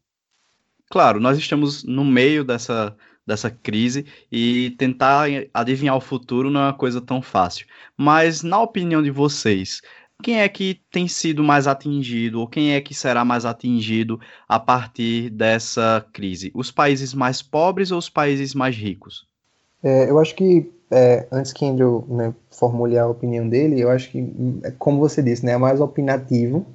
Claro, 0.91 1.21
nós 1.21 1.37
estamos 1.37 1.85
no 1.85 2.03
meio 2.05 2.43
dessa 2.43 2.95
dessa 3.25 3.49
crise 3.49 4.05
e 4.31 4.71
tentar 4.77 5.27
adivinhar 5.53 5.95
o 5.95 6.01
futuro 6.01 6.49
não 6.49 6.59
é 6.59 6.65
uma 6.65 6.73
coisa 6.73 6.99
tão 6.99 7.21
fácil. 7.21 7.65
Mas, 7.95 8.43
na 8.43 8.59
opinião 8.59 9.01
de 9.01 9.11
vocês, 9.11 9.79
quem 10.21 10.41
é 10.41 10.49
que 10.49 10.81
tem 10.91 11.07
sido 11.07 11.43
mais 11.43 11.67
atingido 11.67 12.41
ou 12.41 12.47
quem 12.47 12.73
é 12.73 12.81
que 12.81 12.93
será 12.93 13.23
mais 13.23 13.45
atingido 13.45 14.19
a 14.49 14.59
partir 14.59 15.29
dessa 15.29 16.05
crise? 16.11 16.51
Os 16.53 16.71
países 16.71 17.13
mais 17.13 17.41
pobres 17.41 17.91
ou 17.91 17.97
os 17.97 18.09
países 18.09 18.53
mais 18.53 18.75
ricos? 18.75 19.25
É, 19.83 20.09
eu 20.09 20.19
acho 20.19 20.35
que, 20.35 20.69
é, 20.89 21.25
antes 21.31 21.53
que 21.53 21.63
Andrew 21.63 22.05
né, 22.09 22.33
formule 22.49 22.97
a 22.97 23.07
opinião 23.07 23.47
dele, 23.47 23.79
eu 23.79 23.89
acho 23.89 24.11
que, 24.11 24.21
como 24.77 24.99
você 24.99 25.23
disse, 25.23 25.45
né, 25.45 25.53
é 25.53 25.57
mais 25.57 25.79
opinativo. 25.79 26.65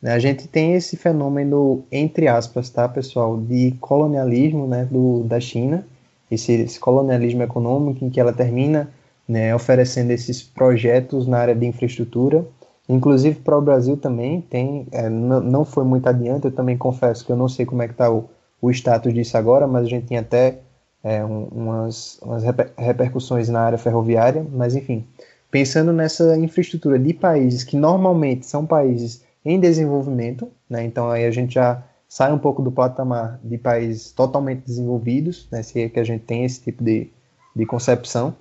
Né, 0.00 0.12
a 0.12 0.18
gente 0.18 0.46
tem 0.46 0.74
esse 0.74 0.96
fenômeno, 0.96 1.84
entre 1.90 2.28
aspas, 2.28 2.70
tá, 2.70 2.88
pessoal, 2.88 3.36
de 3.38 3.72
colonialismo 3.80 4.66
né, 4.66 4.86
do, 4.90 5.22
da 5.24 5.40
China, 5.40 5.86
esse, 6.30 6.52
esse 6.52 6.78
colonialismo 6.78 7.42
econômico 7.42 8.04
em 8.04 8.10
que 8.10 8.20
ela 8.20 8.32
termina 8.32 8.90
né, 9.28 9.54
oferecendo 9.54 10.10
esses 10.10 10.42
projetos 10.42 11.26
na 11.26 11.38
área 11.38 11.54
de 11.54 11.66
infraestrutura, 11.66 12.46
inclusive 12.88 13.40
para 13.40 13.58
o 13.58 13.62
Brasil 13.62 13.96
também 13.96 14.40
tem, 14.40 14.86
é, 14.92 15.08
não 15.08 15.64
foi 15.64 15.84
muito 15.84 16.08
adiante, 16.08 16.44
eu 16.44 16.52
também 16.52 16.76
confesso 16.76 17.24
que 17.24 17.32
eu 17.32 17.36
não 17.36 17.48
sei 17.48 17.66
como 17.66 17.82
é 17.82 17.86
que 17.88 17.94
está 17.94 18.10
o, 18.10 18.28
o 18.60 18.70
status 18.70 19.12
disso 19.12 19.36
agora, 19.36 19.66
mas 19.66 19.84
a 19.84 19.88
gente 19.88 20.06
tem 20.06 20.18
até 20.18 20.58
é, 21.02 21.24
um, 21.24 21.44
umas, 21.44 22.18
umas 22.22 22.44
reper 22.44 22.72
repercussões 22.76 23.48
na 23.48 23.60
área 23.60 23.78
ferroviária, 23.78 24.46
mas 24.52 24.74
enfim, 24.76 25.04
pensando 25.50 25.92
nessa 25.92 26.36
infraestrutura 26.36 26.98
de 26.98 27.12
países 27.12 27.64
que 27.64 27.76
normalmente 27.76 28.46
são 28.46 28.64
países 28.64 29.22
em 29.46 29.60
desenvolvimento, 29.60 30.50
né, 30.68 30.84
então 30.84 31.08
aí 31.08 31.24
a 31.24 31.30
gente 31.30 31.54
já 31.54 31.82
sai 32.08 32.32
um 32.32 32.38
pouco 32.38 32.60
do 32.60 32.72
patamar 32.72 33.38
de 33.42 33.56
países 33.56 34.12
totalmente 34.12 34.64
desenvolvidos, 34.64 35.48
né, 35.50 35.62
se 35.62 35.80
é 35.80 35.88
que 35.88 36.00
a 36.00 36.04
gente 36.04 36.24
tem 36.24 36.44
esse 36.44 36.62
tipo 36.62 36.82
de, 36.82 37.10
de 37.54 37.64
concepção, 37.64 38.36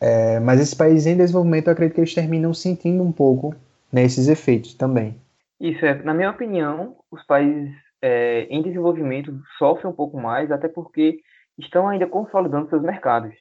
é, 0.00 0.38
mas 0.40 0.60
esses 0.60 0.74
países 0.74 1.06
em 1.06 1.16
desenvolvimento 1.16 1.68
eu 1.68 1.72
acredito 1.72 1.94
que 1.94 2.00
eles 2.00 2.14
terminam 2.14 2.52
sentindo 2.52 3.02
um 3.02 3.10
pouco 3.10 3.54
né, 3.90 4.04
esses 4.04 4.28
efeitos 4.28 4.74
também. 4.74 5.16
Isso 5.58 5.84
é, 5.86 5.94
na 6.02 6.12
minha 6.12 6.30
opinião, 6.30 6.96
os 7.10 7.24
países 7.24 7.74
é, 8.02 8.42
em 8.50 8.62
desenvolvimento 8.62 9.40
sofrem 9.58 9.90
um 9.90 9.94
pouco 9.94 10.20
mais, 10.20 10.50
até 10.50 10.68
porque 10.68 11.18
estão 11.58 11.88
ainda 11.88 12.06
consolidando 12.06 12.68
seus 12.68 12.82
mercados. 12.82 13.34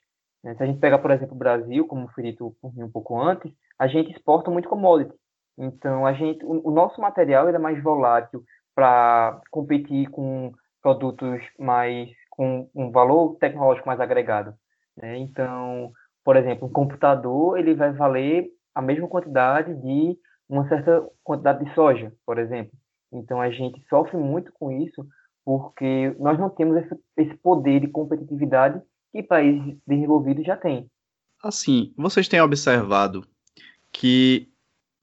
Né? 0.43 0.55
Se 0.55 0.63
a 0.63 0.65
gente 0.65 0.79
pegar, 0.79 0.99
por 0.99 1.12
exemplo, 1.12 1.36
o 1.36 1.39
Brasil, 1.39 1.86
como 1.86 2.08
foi 2.10 2.23
dito 2.23 2.55
um 2.63 2.89
pouco 2.89 3.19
antes, 3.21 3.51
a 3.77 3.88
gente 3.88 4.12
exporta 4.12 4.49
muito 4.49 4.69
commodity. 4.69 5.13
Então, 5.57 6.05
a 6.05 6.13
gente, 6.13 6.43
o, 6.45 6.69
o 6.69 6.71
nosso 6.71 6.99
material 6.99 7.47
é 7.47 7.57
mais 7.57 7.81
volátil 7.81 8.43
para 8.73 9.41
competir 9.49 10.09
com 10.09 10.51
produtos 10.81 11.41
mais 11.57 12.09
com 12.29 12.69
um 12.75 12.91
valor 12.91 13.37
tecnológico 13.37 13.87
mais 13.87 13.99
agregado. 13.99 14.53
Né? 14.97 15.17
Então, 15.17 15.91
por 16.23 16.35
exemplo, 16.35 16.67
um 16.67 16.71
computador 16.71 17.57
ele 17.57 17.73
vai 17.73 17.93
valer 17.93 18.49
a 18.73 18.81
mesma 18.81 19.07
quantidade 19.07 19.73
de 19.73 20.17
uma 20.49 20.67
certa 20.67 21.07
quantidade 21.23 21.63
de 21.63 21.73
soja, 21.73 22.11
por 22.25 22.37
exemplo. 22.37 22.73
Então, 23.11 23.39
a 23.39 23.49
gente 23.49 23.81
sofre 23.87 24.17
muito 24.17 24.51
com 24.53 24.71
isso 24.71 25.07
porque 25.45 26.13
nós 26.19 26.37
não 26.37 26.49
temos 26.49 26.77
esse, 26.77 26.99
esse 27.17 27.37
poder 27.37 27.79
de 27.79 27.87
competitividade 27.87 28.81
que 29.11 29.23
países 29.23 29.77
desenvolvidos 29.87 30.45
já 30.45 30.57
têm. 30.57 30.89
Assim, 31.41 31.93
vocês 31.95 32.27
têm 32.27 32.41
observado 32.41 33.23
que 33.93 34.49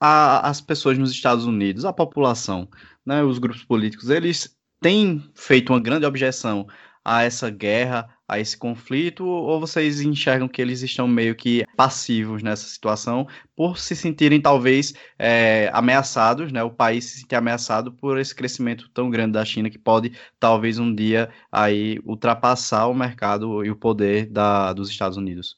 a, 0.05 0.49
as 0.49 0.61
pessoas 0.61 0.99
nos 0.99 1.13
Estados 1.13 1.47
Unidos, 1.47 1.85
a 1.85 1.93
população, 1.93 2.69
né, 3.07 3.23
os 3.23 3.39
grupos 3.39 3.63
políticos, 3.63 4.11
eles 4.11 4.57
têm 4.81 5.25
feito 5.33 5.73
uma 5.73 5.79
grande 5.79 6.05
objeção 6.05 6.67
a 7.05 7.23
essa 7.23 7.49
guerra, 7.49 8.09
a 8.27 8.41
esse 8.41 8.57
conflito, 8.57 9.25
ou 9.25 9.61
vocês 9.61 10.01
enxergam 10.01 10.49
que 10.49 10.61
eles 10.61 10.83
estão 10.83 11.07
meio 11.07 11.37
que 11.37 11.65
passivos 11.77 12.43
nessa 12.43 12.67
situação 12.67 13.29
por 13.55 13.79
se 13.79 13.95
sentirem 13.95 14.41
talvez 14.41 14.93
é, 15.17 15.71
ameaçados, 15.73 16.51
né? 16.51 16.65
O 16.65 16.71
país 16.71 17.05
se 17.05 17.21
sentir 17.21 17.37
ameaçado 17.37 17.93
por 17.93 18.19
esse 18.19 18.35
crescimento 18.35 18.89
tão 18.91 19.09
grande 19.09 19.33
da 19.33 19.45
China 19.45 19.71
que 19.71 19.79
pode 19.79 20.13
talvez 20.41 20.81
um 20.81 20.93
dia 20.93 21.31
aí 21.51 22.01
ultrapassar 22.05 22.87
o 22.89 22.95
mercado 22.95 23.65
e 23.65 23.71
o 23.71 23.77
poder 23.77 24.27
da, 24.27 24.73
dos 24.73 24.91
Estados 24.91 25.17
Unidos. 25.17 25.57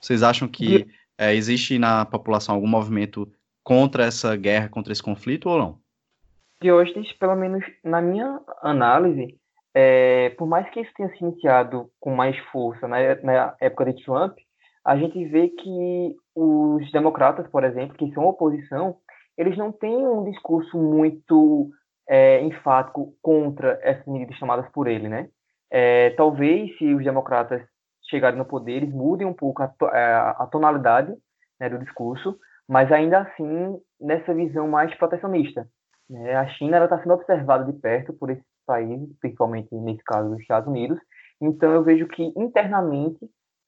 Vocês 0.00 0.22
acham 0.22 0.46
que 0.46 0.86
é, 1.18 1.34
existe 1.34 1.78
na 1.80 2.04
população 2.04 2.54
algum 2.54 2.68
movimento 2.68 3.28
contra 3.62 4.04
essa 4.04 4.34
guerra, 4.36 4.68
contra 4.68 4.92
esse 4.92 5.02
conflito 5.02 5.48
ou 5.48 5.58
não? 5.58 5.78
Diógenes, 6.60 7.12
pelo 7.14 7.34
menos 7.34 7.64
na 7.84 8.00
minha 8.00 8.40
análise, 8.62 9.36
é, 9.74 10.30
por 10.30 10.46
mais 10.46 10.68
que 10.70 10.80
isso 10.80 10.92
tenha 10.96 11.08
se 11.10 11.24
iniciado 11.24 11.90
com 11.98 12.14
mais 12.14 12.36
força 12.50 12.86
na, 12.86 12.98
na, 13.22 13.56
época 13.60 13.92
de 13.92 14.04
Trump, 14.04 14.36
a 14.84 14.96
gente 14.96 15.24
vê 15.26 15.48
que 15.48 16.16
os 16.34 16.90
democratas, 16.92 17.46
por 17.48 17.64
exemplo, 17.64 17.96
que 17.96 18.12
são 18.12 18.24
oposição, 18.24 18.96
eles 19.36 19.56
não 19.56 19.72
têm 19.72 20.06
um 20.06 20.24
discurso 20.30 20.76
muito 20.76 21.70
é, 22.08 22.42
enfático 22.42 23.14
contra 23.22 23.78
essas 23.82 24.06
medidas 24.06 24.38
tomadas 24.38 24.68
por 24.72 24.86
ele, 24.86 25.08
né? 25.08 25.28
É, 25.70 26.10
talvez 26.10 26.76
se 26.76 26.94
os 26.94 27.02
democratas 27.02 27.62
chegarem 28.10 28.38
no 28.38 28.44
poder, 28.44 28.72
eles 28.72 28.92
mudem 28.92 29.26
um 29.26 29.32
pouco 29.32 29.62
a, 29.62 29.68
to, 29.68 29.86
é, 29.86 30.14
a 30.14 30.46
tonalidade 30.50 31.14
né, 31.58 31.70
do 31.70 31.78
discurso, 31.78 32.38
mas 32.72 32.90
ainda 32.90 33.18
assim 33.18 33.78
nessa 34.00 34.32
visão 34.32 34.66
mais 34.66 34.94
protecionista. 34.94 35.68
Né? 36.08 36.34
A 36.34 36.48
China 36.48 36.82
está 36.82 36.98
sendo 37.02 37.12
observada 37.12 37.70
de 37.70 37.78
perto 37.78 38.14
por 38.14 38.30
esse 38.30 38.42
países, 38.66 39.14
principalmente 39.20 39.68
nesse 39.74 40.02
caso 40.04 40.30
dos 40.30 40.40
Estados 40.40 40.66
Unidos. 40.66 40.98
Então 41.38 41.70
eu 41.70 41.82
vejo 41.84 42.06
que 42.08 42.32
internamente, 42.34 43.18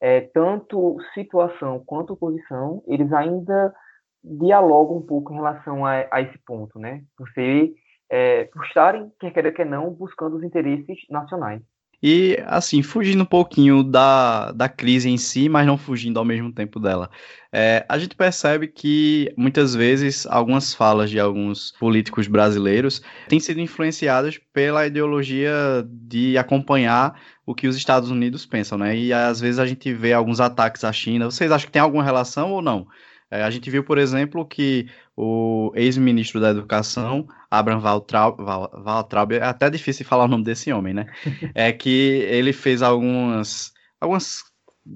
é, 0.01 0.23
tanto 0.23 0.97
situação 1.13 1.83
quanto 1.85 2.15
oposição, 2.15 2.83
eles 2.87 3.13
ainda 3.13 3.75
dialogam 4.23 4.97
um 4.97 5.07
pouco 5.07 5.35
em 5.35 5.37
relação 5.37 5.85
a, 5.85 6.07
a 6.11 6.23
esse 6.23 6.39
ponto, 6.47 6.79
né? 6.79 7.03
Por, 7.15 7.29
ser, 7.33 7.75
é, 8.09 8.45
por 8.47 8.65
estarem, 8.65 9.13
quer 9.21 9.33
queira 9.33 9.53
que 9.53 9.67
não, 9.67 9.91
buscando 9.91 10.37
os 10.37 10.43
interesses 10.43 10.99
nacionais. 11.11 11.61
E, 12.07 12.39
assim, 12.45 12.83
fugindo 12.83 13.23
um 13.23 13.27
pouquinho 13.27 13.83
da, 13.83 14.53
da 14.53 14.69
crise 14.69 15.09
em 15.09 15.17
si, 15.17 15.49
mas 15.49 15.67
não 15.67 15.79
fugindo 15.79 16.19
ao 16.19 16.25
mesmo 16.25 16.53
tempo 16.53 16.79
dela. 16.79 17.09
É, 17.51 17.83
a 17.89 17.99
gente 17.99 18.15
percebe 18.15 18.69
que, 18.69 19.33
muitas 19.39 19.75
vezes, 19.75 20.27
algumas 20.27 20.75
falas 20.75 21.09
de 21.09 21.19
alguns 21.19 21.73
políticos 21.73 22.27
brasileiros 22.27 23.01
têm 23.27 23.41
sido 23.41 23.59
influenciadas 23.59 24.39
pela 24.53 24.87
ideologia 24.87 25.51
de 25.89 26.37
acompanhar 26.37 27.19
o 27.47 27.55
que 27.55 27.67
os 27.67 27.75
Estados 27.75 28.11
Unidos 28.11 28.45
pensam, 28.45 28.77
né? 28.77 28.95
E, 28.95 29.11
às 29.11 29.41
vezes, 29.41 29.59
a 29.59 29.65
gente 29.65 29.91
vê 29.95 30.13
alguns 30.13 30.41
ataques 30.41 30.85
à 30.85 30.93
China. 30.93 31.31
Vocês 31.31 31.51
acham 31.51 31.65
que 31.65 31.73
tem 31.73 31.81
alguma 31.81 32.05
relação 32.05 32.53
ou 32.53 32.61
não? 32.61 32.87
É, 33.31 33.43
a 33.43 33.51
gente 33.51 33.71
viu, 33.71 33.83
por 33.83 33.97
exemplo, 33.97 34.47
que 34.47 34.89
o 35.17 35.73
ex-ministro 35.75 36.41
da 36.41 36.51
Educação, 36.51 37.27
Abraham 37.51 37.81
Waltraub, 37.81 38.41
Waltraub, 38.41 39.33
é 39.33 39.43
até 39.43 39.71
difícil 39.71 40.05
falar 40.05 40.25
o 40.25 40.29
nome 40.29 40.45
desse 40.45 40.73
homem, 40.73 40.95
né? 40.95 41.07
É 41.55 41.73
que 41.73 42.25
ele 42.29 42.53
fez 42.53 42.83
algumas, 42.83 43.73
algumas 44.01 44.43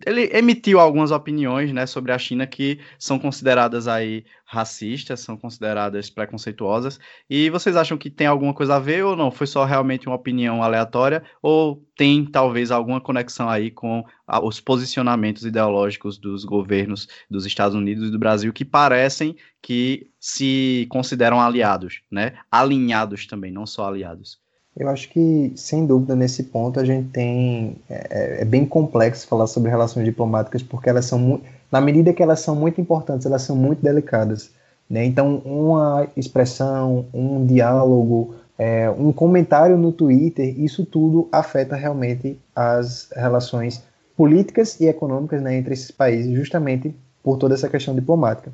ele 0.04 0.28
emitiu 0.32 0.78
algumas 0.78 1.10
opiniões, 1.10 1.72
né, 1.72 1.86
sobre 1.86 2.12
a 2.12 2.18
China 2.18 2.46
que 2.46 2.78
são 2.98 3.18
consideradas 3.18 3.88
aí 3.88 4.24
racistas, 4.44 5.20
são 5.20 5.36
consideradas 5.36 6.10
preconceituosas. 6.10 7.00
E 7.28 7.48
vocês 7.48 7.74
acham 7.74 7.96
que 7.96 8.10
tem 8.10 8.26
alguma 8.26 8.52
coisa 8.52 8.76
a 8.76 8.78
ver 8.78 9.04
ou 9.04 9.16
não? 9.16 9.30
Foi 9.30 9.46
só 9.46 9.64
realmente 9.64 10.06
uma 10.06 10.16
opinião 10.16 10.62
aleatória 10.62 11.22
ou 11.42 11.82
tem 11.96 12.24
talvez 12.24 12.70
alguma 12.70 13.00
conexão 13.00 13.48
aí 13.48 13.70
com 13.70 14.04
a, 14.26 14.44
os 14.44 14.60
posicionamentos 14.60 15.44
ideológicos 15.44 16.18
dos 16.18 16.44
governos 16.44 17.08
dos 17.30 17.46
Estados 17.46 17.74
Unidos 17.74 18.08
e 18.08 18.10
do 18.10 18.18
Brasil 18.18 18.52
que 18.52 18.64
parecem 18.64 19.36
que 19.62 20.10
se 20.20 20.86
consideram 20.90 21.40
aliados, 21.40 22.02
né? 22.10 22.38
Alinhados 22.50 23.26
também, 23.26 23.50
não 23.50 23.66
só 23.66 23.88
aliados. 23.88 24.38
Eu 24.78 24.88
acho 24.88 25.10
que, 25.10 25.52
sem 25.56 25.84
dúvida, 25.84 26.14
nesse 26.14 26.44
ponto 26.44 26.78
a 26.78 26.84
gente 26.84 27.08
tem. 27.08 27.76
É, 27.90 28.42
é 28.42 28.44
bem 28.44 28.64
complexo 28.64 29.26
falar 29.26 29.48
sobre 29.48 29.70
relações 29.70 30.04
diplomáticas, 30.04 30.62
porque 30.62 30.88
elas 30.88 31.04
são, 31.04 31.40
na 31.70 31.80
medida 31.80 32.12
que 32.12 32.22
elas 32.22 32.38
são 32.40 32.54
muito 32.54 32.80
importantes, 32.80 33.26
elas 33.26 33.42
são 33.42 33.56
muito 33.56 33.82
delicadas. 33.82 34.50
Né? 34.88 35.04
Então, 35.04 35.38
uma 35.44 36.06
expressão, 36.16 37.06
um 37.12 37.44
diálogo, 37.44 38.36
é, 38.56 38.88
um 38.88 39.12
comentário 39.12 39.76
no 39.76 39.90
Twitter, 39.90 40.58
isso 40.60 40.86
tudo 40.86 41.28
afeta 41.32 41.74
realmente 41.74 42.38
as 42.54 43.08
relações 43.16 43.82
políticas 44.16 44.80
e 44.80 44.86
econômicas 44.86 45.42
né, 45.42 45.56
entre 45.56 45.74
esses 45.74 45.90
países, 45.90 46.32
justamente 46.32 46.94
por 47.22 47.36
toda 47.36 47.54
essa 47.54 47.68
questão 47.68 47.94
diplomática. 47.96 48.52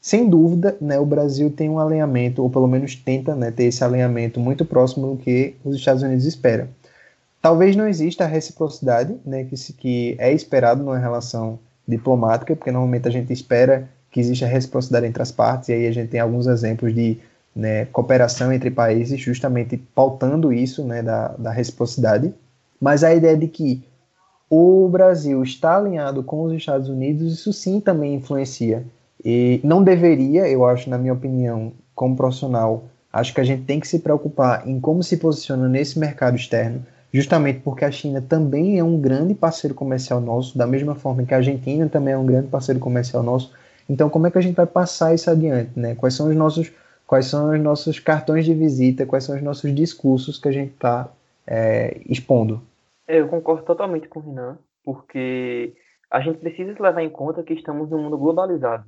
Sem 0.00 0.28
dúvida, 0.28 0.76
né, 0.80 0.98
o 0.98 1.04
Brasil 1.04 1.50
tem 1.50 1.68
um 1.68 1.78
alinhamento, 1.78 2.42
ou 2.42 2.48
pelo 2.48 2.68
menos 2.68 2.94
tenta 2.94 3.34
né, 3.34 3.50
ter 3.50 3.64
esse 3.64 3.82
alinhamento 3.82 4.38
muito 4.38 4.64
próximo 4.64 5.14
do 5.14 5.16
que 5.16 5.56
os 5.64 5.76
Estados 5.76 6.02
Unidos 6.02 6.24
esperam. 6.24 6.68
Talvez 7.42 7.74
não 7.74 7.86
exista 7.86 8.24
a 8.24 8.26
reciprocidade 8.26 9.16
né, 9.24 9.44
que, 9.44 9.56
se, 9.56 9.72
que 9.72 10.16
é 10.18 10.32
esperado 10.32 10.82
numa 10.82 10.98
relação 10.98 11.58
diplomática, 11.86 12.54
porque 12.54 12.70
normalmente 12.70 13.08
a 13.08 13.10
gente 13.10 13.32
espera 13.32 13.88
que 14.10 14.20
exista 14.20 14.46
reciprocidade 14.46 15.06
entre 15.06 15.22
as 15.22 15.32
partes, 15.32 15.68
e 15.68 15.72
aí 15.72 15.86
a 15.86 15.92
gente 15.92 16.10
tem 16.10 16.20
alguns 16.20 16.46
exemplos 16.46 16.94
de 16.94 17.18
né, 17.54 17.86
cooperação 17.86 18.52
entre 18.52 18.70
países, 18.70 19.20
justamente 19.20 19.76
pautando 19.76 20.52
isso 20.52 20.84
né, 20.84 21.02
da, 21.02 21.28
da 21.28 21.50
reciprocidade. 21.50 22.32
Mas 22.80 23.02
a 23.02 23.12
ideia 23.12 23.36
de 23.36 23.48
que 23.48 23.82
o 24.48 24.88
Brasil 24.88 25.42
está 25.42 25.76
alinhado 25.76 26.22
com 26.22 26.44
os 26.44 26.52
Estados 26.52 26.88
Unidos, 26.88 27.34
isso 27.34 27.52
sim 27.52 27.80
também 27.80 28.14
influencia 28.14 28.84
E 29.30 29.60
não 29.62 29.84
deveria, 29.84 30.48
eu 30.48 30.64
acho, 30.64 30.88
na 30.88 30.96
minha 30.96 31.12
opinião, 31.12 31.74
como 31.94 32.16
profissional, 32.16 32.84
acho 33.12 33.34
que 33.34 33.42
a 33.42 33.44
gente 33.44 33.62
tem 33.64 33.78
que 33.78 33.86
se 33.86 33.98
preocupar 33.98 34.66
em 34.66 34.80
como 34.80 35.02
se 35.02 35.18
posiciona 35.18 35.68
nesse 35.68 35.98
mercado 35.98 36.34
externo, 36.34 36.82
justamente 37.12 37.60
porque 37.60 37.84
a 37.84 37.90
China 37.90 38.22
também 38.22 38.78
é 38.78 38.82
um 38.82 38.98
grande 38.98 39.34
parceiro 39.34 39.74
comercial 39.74 40.18
nosso, 40.18 40.56
da 40.56 40.66
mesma 40.66 40.94
forma 40.94 41.26
que 41.26 41.34
a 41.34 41.36
Argentina 41.36 41.86
também 41.90 42.14
é 42.14 42.16
um 42.16 42.24
grande 42.24 42.48
parceiro 42.48 42.80
comercial 42.80 43.22
nosso. 43.22 43.52
Então, 43.86 44.08
como 44.08 44.26
é 44.26 44.30
que 44.30 44.38
a 44.38 44.40
gente 44.40 44.54
vai 44.54 44.64
passar 44.64 45.14
isso 45.14 45.30
adiante, 45.30 45.78
né? 45.78 45.94
Quais 45.94 46.14
são 46.14 46.30
os 46.30 46.34
nossos, 46.34 46.72
quais 47.06 47.26
são 47.26 47.50
os 47.50 47.60
nossos 47.60 48.00
cartões 48.00 48.46
de 48.46 48.54
visita, 48.54 49.04
quais 49.04 49.24
são 49.24 49.36
os 49.36 49.42
nossos 49.42 49.74
discursos 49.74 50.38
que 50.38 50.48
a 50.48 50.52
gente 50.52 50.72
está 50.72 51.06
é, 51.46 52.00
expondo? 52.08 52.62
É, 53.06 53.20
eu 53.20 53.28
concordo 53.28 53.62
totalmente 53.64 54.08
com 54.08 54.20
o 54.20 54.22
Renan, 54.22 54.56
porque 54.82 55.74
a 56.10 56.18
gente 56.22 56.38
precisa 56.38 56.74
levar 56.80 57.02
em 57.02 57.10
conta 57.10 57.42
que 57.42 57.52
estamos 57.52 57.90
num 57.90 58.04
mundo 58.04 58.16
globalizado. 58.16 58.86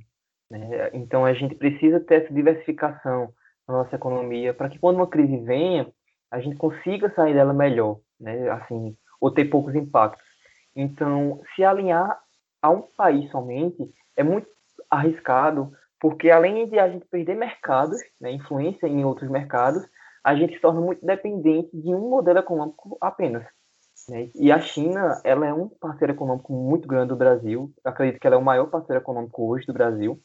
Né? 0.51 0.91
Então, 0.93 1.25
a 1.25 1.33
gente 1.33 1.55
precisa 1.55 2.01
ter 2.01 2.25
essa 2.25 2.35
diversificação 2.35 3.33
na 3.69 3.75
nossa 3.75 3.97
economia 3.97 4.53
para 4.53 4.69
que 4.69 4.79
quando 4.79 4.97
uma 4.97 5.07
crise 5.07 5.37
venha, 5.39 5.87
a 6.31 6.41
gente 6.41 6.57
consiga 6.57 7.13
sair 7.15 7.35
dela 7.35 7.53
melhor, 7.53 8.01
né? 8.19 8.51
assim, 8.51 8.97
ou 9.21 9.31
ter 9.31 9.45
poucos 9.47 9.75
impactos. 9.75 10.25
Então, 10.75 11.41
se 11.55 11.65
alinhar 11.65 12.19
a 12.63 12.71
um 12.71 12.83
país 12.83 13.31
somente 13.31 13.89
é 14.17 14.23
muito 14.23 14.47
arriscado, 14.91 15.73
porque 16.01 16.31
além 16.31 16.69
de 16.69 16.79
a 16.79 16.89
gente 16.89 17.07
perder 17.07 17.37
mercados, 17.37 18.01
né, 18.21 18.33
influência 18.33 18.87
em 18.87 19.05
outros 19.05 19.31
mercados, 19.31 19.87
a 20.25 20.35
gente 20.35 20.55
se 20.55 20.61
torna 20.61 20.81
muito 20.81 21.05
dependente 21.05 21.71
de 21.73 21.95
um 21.95 22.09
modelo 22.09 22.39
econômico 22.39 22.97
apenas. 23.01 23.45
Né? 24.09 24.31
E 24.35 24.51
a 24.51 24.61
China, 24.61 25.21
ela 25.25 25.47
é 25.47 25.53
um 25.53 25.69
parceiro 25.69 26.13
econômico 26.13 26.53
muito 26.53 26.89
grande 26.89 27.09
do 27.09 27.17
Brasil. 27.17 27.73
Eu 27.85 27.91
acredito 27.91 28.21
que 28.21 28.27
ela 28.27 28.37
é 28.37 28.39
o 28.39 28.45
maior 28.45 28.67
parceiro 28.67 29.01
econômico 29.01 29.47
hoje 29.47 29.67
do 29.67 29.73
Brasil. 29.73 30.19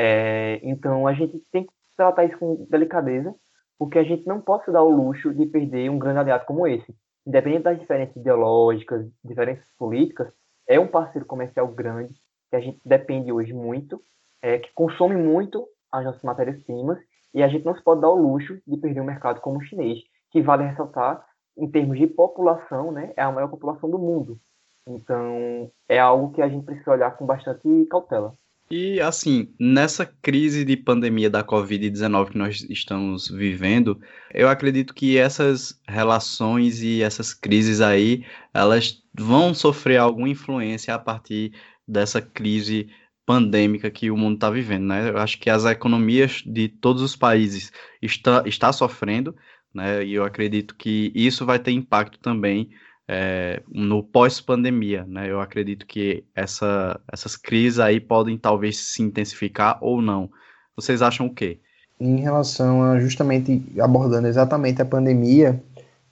É, 0.00 0.60
então 0.62 1.08
a 1.08 1.12
gente 1.12 1.42
tem 1.50 1.64
que 1.64 1.72
tratar 1.96 2.24
isso 2.24 2.38
com 2.38 2.64
delicadeza, 2.70 3.34
porque 3.76 3.98
a 3.98 4.04
gente 4.04 4.24
não 4.28 4.40
pode 4.40 4.70
dar 4.70 4.84
o 4.84 4.88
luxo 4.88 5.34
de 5.34 5.44
perder 5.44 5.90
um 5.90 5.98
grande 5.98 6.20
aliado 6.20 6.44
como 6.46 6.68
esse. 6.68 6.94
Independente 7.26 7.64
das 7.64 7.80
diferenças 7.80 8.14
ideológicas, 8.14 9.04
diferenças 9.24 9.66
políticas, 9.76 10.32
é 10.68 10.78
um 10.78 10.86
parceiro 10.86 11.26
comercial 11.26 11.66
grande 11.66 12.14
que 12.48 12.54
a 12.54 12.60
gente 12.60 12.80
depende 12.84 13.32
hoje 13.32 13.52
muito, 13.52 14.00
é, 14.40 14.58
que 14.58 14.72
consome 14.72 15.16
muito 15.16 15.66
as 15.90 16.04
nossas 16.04 16.22
matérias-primas, 16.22 16.98
e 17.34 17.42
a 17.42 17.48
gente 17.48 17.64
não 17.64 17.74
se 17.74 17.82
pode 17.82 18.00
dar 18.00 18.08
o 18.08 18.14
luxo 18.14 18.56
de 18.66 18.76
perder 18.76 19.00
um 19.00 19.04
mercado 19.04 19.40
como 19.40 19.58
o 19.58 19.62
chinês, 19.62 19.98
que 20.30 20.40
vale 20.40 20.64
ressaltar, 20.64 21.26
em 21.56 21.68
termos 21.68 21.98
de 21.98 22.06
população, 22.06 22.92
né, 22.92 23.12
é 23.16 23.22
a 23.22 23.32
maior 23.32 23.48
população 23.48 23.90
do 23.90 23.98
mundo. 23.98 24.38
Então, 24.86 25.70
é 25.88 25.98
algo 25.98 26.32
que 26.32 26.40
a 26.40 26.48
gente 26.48 26.64
precisa 26.64 26.92
olhar 26.92 27.16
com 27.16 27.26
bastante 27.26 27.84
cautela. 27.90 28.34
E 28.70 29.00
assim, 29.00 29.54
nessa 29.58 30.04
crise 30.04 30.62
de 30.62 30.76
pandemia 30.76 31.30
da 31.30 31.42
Covid-19 31.42 32.30
que 32.30 32.38
nós 32.38 32.66
estamos 32.68 33.28
vivendo, 33.28 33.98
eu 34.34 34.46
acredito 34.46 34.92
que 34.92 35.16
essas 35.16 35.80
relações 35.88 36.82
e 36.82 37.02
essas 37.02 37.32
crises 37.32 37.80
aí, 37.80 38.26
elas 38.52 39.02
vão 39.18 39.54
sofrer 39.54 39.96
alguma 39.96 40.28
influência 40.28 40.94
a 40.94 40.98
partir 40.98 41.52
dessa 41.86 42.20
crise 42.20 42.90
pandêmica 43.24 43.90
que 43.90 44.10
o 44.10 44.16
mundo 44.16 44.34
está 44.34 44.50
vivendo, 44.50 44.84
né? 44.86 45.08
Eu 45.08 45.18
acho 45.18 45.38
que 45.38 45.48
as 45.48 45.64
economias 45.64 46.42
de 46.44 46.68
todos 46.68 47.02
os 47.02 47.16
países 47.16 47.72
está, 48.02 48.42
está 48.46 48.70
sofrendo, 48.70 49.34
né? 49.72 50.04
E 50.04 50.12
eu 50.12 50.24
acredito 50.24 50.74
que 50.74 51.10
isso 51.14 51.46
vai 51.46 51.58
ter 51.58 51.72
impacto 51.72 52.18
também 52.18 52.70
é, 53.08 53.62
no 53.72 54.02
pós-pandemia, 54.02 55.04
né? 55.08 55.30
Eu 55.30 55.40
acredito 55.40 55.86
que 55.86 56.24
essa, 56.36 57.00
essas 57.10 57.36
crises 57.36 57.78
aí 57.78 57.98
podem 57.98 58.36
talvez 58.36 58.76
se 58.76 59.02
intensificar 59.02 59.78
ou 59.80 60.02
não. 60.02 60.30
Vocês 60.76 61.00
acham 61.00 61.26
o 61.26 61.34
quê? 61.34 61.58
Em 61.98 62.20
relação 62.20 62.82
a 62.82 63.00
justamente 63.00 63.62
abordando 63.80 64.28
exatamente 64.28 64.82
a 64.82 64.84
pandemia, 64.84 65.60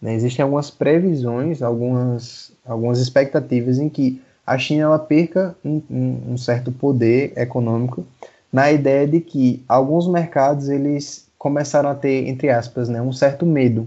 né, 0.00 0.14
existem 0.14 0.42
algumas 0.42 0.70
previsões, 0.70 1.62
algumas, 1.62 2.52
algumas 2.64 2.98
expectativas 2.98 3.78
em 3.78 3.88
que 3.88 4.20
a 4.46 4.58
China 4.58 4.84
ela 4.84 4.98
perca 4.98 5.54
um, 5.64 5.82
um, 5.90 6.32
um 6.32 6.36
certo 6.38 6.72
poder 6.72 7.32
econômico 7.36 8.06
na 8.52 8.72
ideia 8.72 9.06
de 9.06 9.20
que 9.20 9.62
alguns 9.68 10.08
mercados 10.08 10.68
eles 10.68 11.28
começaram 11.38 11.90
a 11.90 11.94
ter 11.94 12.26
entre 12.26 12.48
aspas, 12.48 12.88
né, 12.88 13.00
um 13.02 13.12
certo 13.12 13.44
medo 13.44 13.86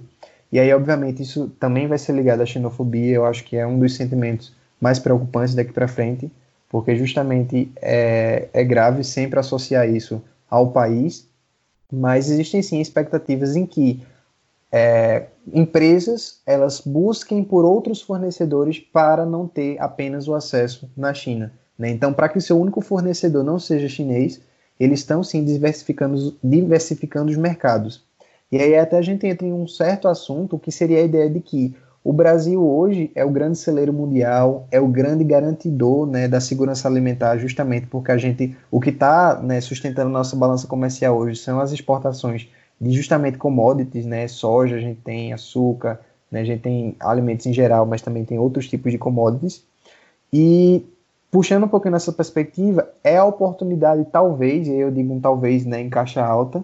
e 0.51 0.59
aí, 0.59 0.73
obviamente, 0.73 1.21
isso 1.21 1.51
também 1.59 1.87
vai 1.87 1.97
ser 1.97 2.13
ligado 2.13 2.41
à 2.41 2.45
xenofobia, 2.45 3.15
eu 3.15 3.25
acho 3.25 3.43
que 3.43 3.55
é 3.55 3.65
um 3.65 3.77
dos 3.77 3.95
sentimentos 3.95 4.53
mais 4.81 4.97
preocupantes 4.97 5.53
daqui 5.53 5.71
para 5.71 5.87
frente, 5.87 6.31
porque 6.69 6.95
justamente 6.95 7.71
é, 7.81 8.47
é 8.53 8.63
grave 8.63 9.03
sempre 9.03 9.39
associar 9.39 9.87
isso 9.89 10.21
ao 10.49 10.71
país, 10.71 11.27
mas 11.91 12.29
existem 12.29 12.61
sim 12.61 12.79
expectativas 12.79 13.55
em 13.55 13.65
que 13.65 14.01
é, 14.71 15.27
empresas 15.51 16.41
elas 16.45 16.79
busquem 16.79 17.43
por 17.43 17.65
outros 17.65 18.01
fornecedores 18.01 18.79
para 18.79 19.25
não 19.25 19.47
ter 19.47 19.79
apenas 19.79 20.27
o 20.27 20.35
acesso 20.35 20.89
na 20.95 21.13
China. 21.13 21.51
Né? 21.77 21.89
Então, 21.89 22.13
para 22.13 22.29
que 22.29 22.41
seu 22.41 22.59
único 22.59 22.81
fornecedor 22.81 23.43
não 23.43 23.59
seja 23.59 23.87
chinês, 23.87 24.41
eles 24.79 24.99
estão 24.99 25.23
sim 25.23 25.43
diversificando, 25.43 26.37
diversificando 26.43 27.31
os 27.31 27.37
mercados. 27.37 28.03
E 28.51 28.57
aí 28.57 28.75
até 28.75 28.97
a 28.97 29.01
gente 29.01 29.27
entra 29.27 29.45
em 29.45 29.53
um 29.53 29.67
certo 29.67 30.07
assunto 30.07 30.57
que 30.57 30.71
seria 30.71 30.99
a 30.99 31.03
ideia 31.03 31.29
de 31.29 31.39
que 31.39 31.75
o 32.03 32.13
Brasil 32.13 32.65
hoje 32.65 33.11
é 33.13 33.25
o 33.25 33.29
grande 33.29 33.57
celeiro 33.57 33.91
mundial, 33.91 34.67
é 34.71 34.79
o 34.79 34.87
grande 34.87 35.23
garantidor 35.23 36.07
né, 36.07 36.27
da 36.27 36.39
segurança 36.39 36.87
alimentar, 36.87 37.37
justamente 37.37 37.87
porque 37.87 38.11
a 38.11 38.17
gente, 38.17 38.55
o 38.71 38.79
que 38.79 38.89
está 38.89 39.39
né, 39.41 39.59
sustentando 39.59 40.09
nossa 40.09 40.35
balança 40.35 40.65
comercial 40.65 41.17
hoje 41.17 41.39
são 41.39 41.59
as 41.59 41.71
exportações 41.71 42.47
de 42.79 42.91
justamente 42.91 43.37
commodities, 43.37 44.05
né, 44.05 44.27
soja, 44.27 44.77
a 44.77 44.79
gente 44.79 45.01
tem 45.01 45.33
açúcar, 45.33 45.99
né, 46.31 46.41
a 46.41 46.43
gente 46.45 46.61
tem 46.61 46.95
alimentos 46.99 47.45
em 47.45 47.53
geral, 47.53 47.85
mas 47.85 48.01
também 48.01 48.23
tem 48.23 48.39
outros 48.39 48.67
tipos 48.69 48.91
de 48.91 48.97
commodities. 48.97 49.63
E 50.31 50.85
puxando 51.29 51.65
um 51.65 51.67
pouquinho 51.67 51.91
nessa 51.91 52.13
perspectiva, 52.13 52.89
é 53.03 53.17
a 53.17 53.25
oportunidade, 53.25 54.05
talvez, 54.11 54.67
e 54.67 54.73
eu 54.73 54.89
digo 54.89 55.13
um 55.13 55.19
talvez 55.19 55.65
né, 55.65 55.81
em 55.81 55.89
caixa 55.89 56.25
alta, 56.25 56.63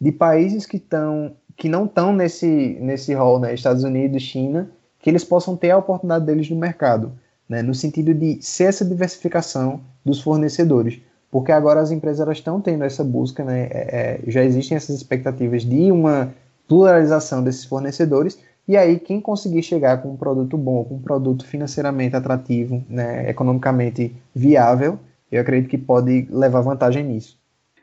de 0.00 0.10
países 0.12 0.66
que 0.66 0.76
estão 0.76 1.32
que 1.56 1.68
não 1.68 1.84
estão 1.84 2.12
nesse 2.12 2.78
nesse 2.80 3.12
rol, 3.12 3.38
né, 3.38 3.52
Estados 3.52 3.84
Unidos, 3.84 4.22
China, 4.22 4.70
que 4.98 5.10
eles 5.10 5.24
possam 5.24 5.56
ter 5.56 5.70
a 5.70 5.78
oportunidade 5.78 6.24
deles 6.24 6.48
no 6.48 6.56
mercado, 6.56 7.12
né, 7.48 7.62
no 7.62 7.74
sentido 7.74 8.14
de 8.14 8.38
ser 8.40 8.64
essa 8.64 8.84
diversificação 8.84 9.80
dos 10.04 10.20
fornecedores, 10.20 11.00
porque 11.30 11.52
agora 11.52 11.80
as 11.80 11.90
empresas 11.90 12.26
estão 12.30 12.60
tendo 12.60 12.84
essa 12.84 13.04
busca, 13.04 13.44
né, 13.44 13.68
é, 13.70 14.20
é, 14.24 14.30
já 14.30 14.42
existem 14.42 14.76
essas 14.76 14.96
expectativas 14.96 15.64
de 15.64 15.92
uma 15.92 16.32
pluralização 16.66 17.42
desses 17.42 17.64
fornecedores. 17.64 18.38
E 18.68 18.76
aí 18.76 19.00
quem 19.00 19.20
conseguir 19.20 19.62
chegar 19.64 20.00
com 20.00 20.12
um 20.12 20.16
produto 20.16 20.56
bom, 20.56 20.84
com 20.84 20.94
um 20.94 21.02
produto 21.02 21.44
financeiramente 21.44 22.14
atrativo, 22.14 22.84
né, 22.88 23.28
economicamente 23.28 24.14
viável, 24.34 24.98
eu 25.30 25.40
acredito 25.40 25.68
que 25.68 25.78
pode 25.78 26.28
levar 26.30 26.60
vantagem 26.60 27.04
nisso. 27.04 27.39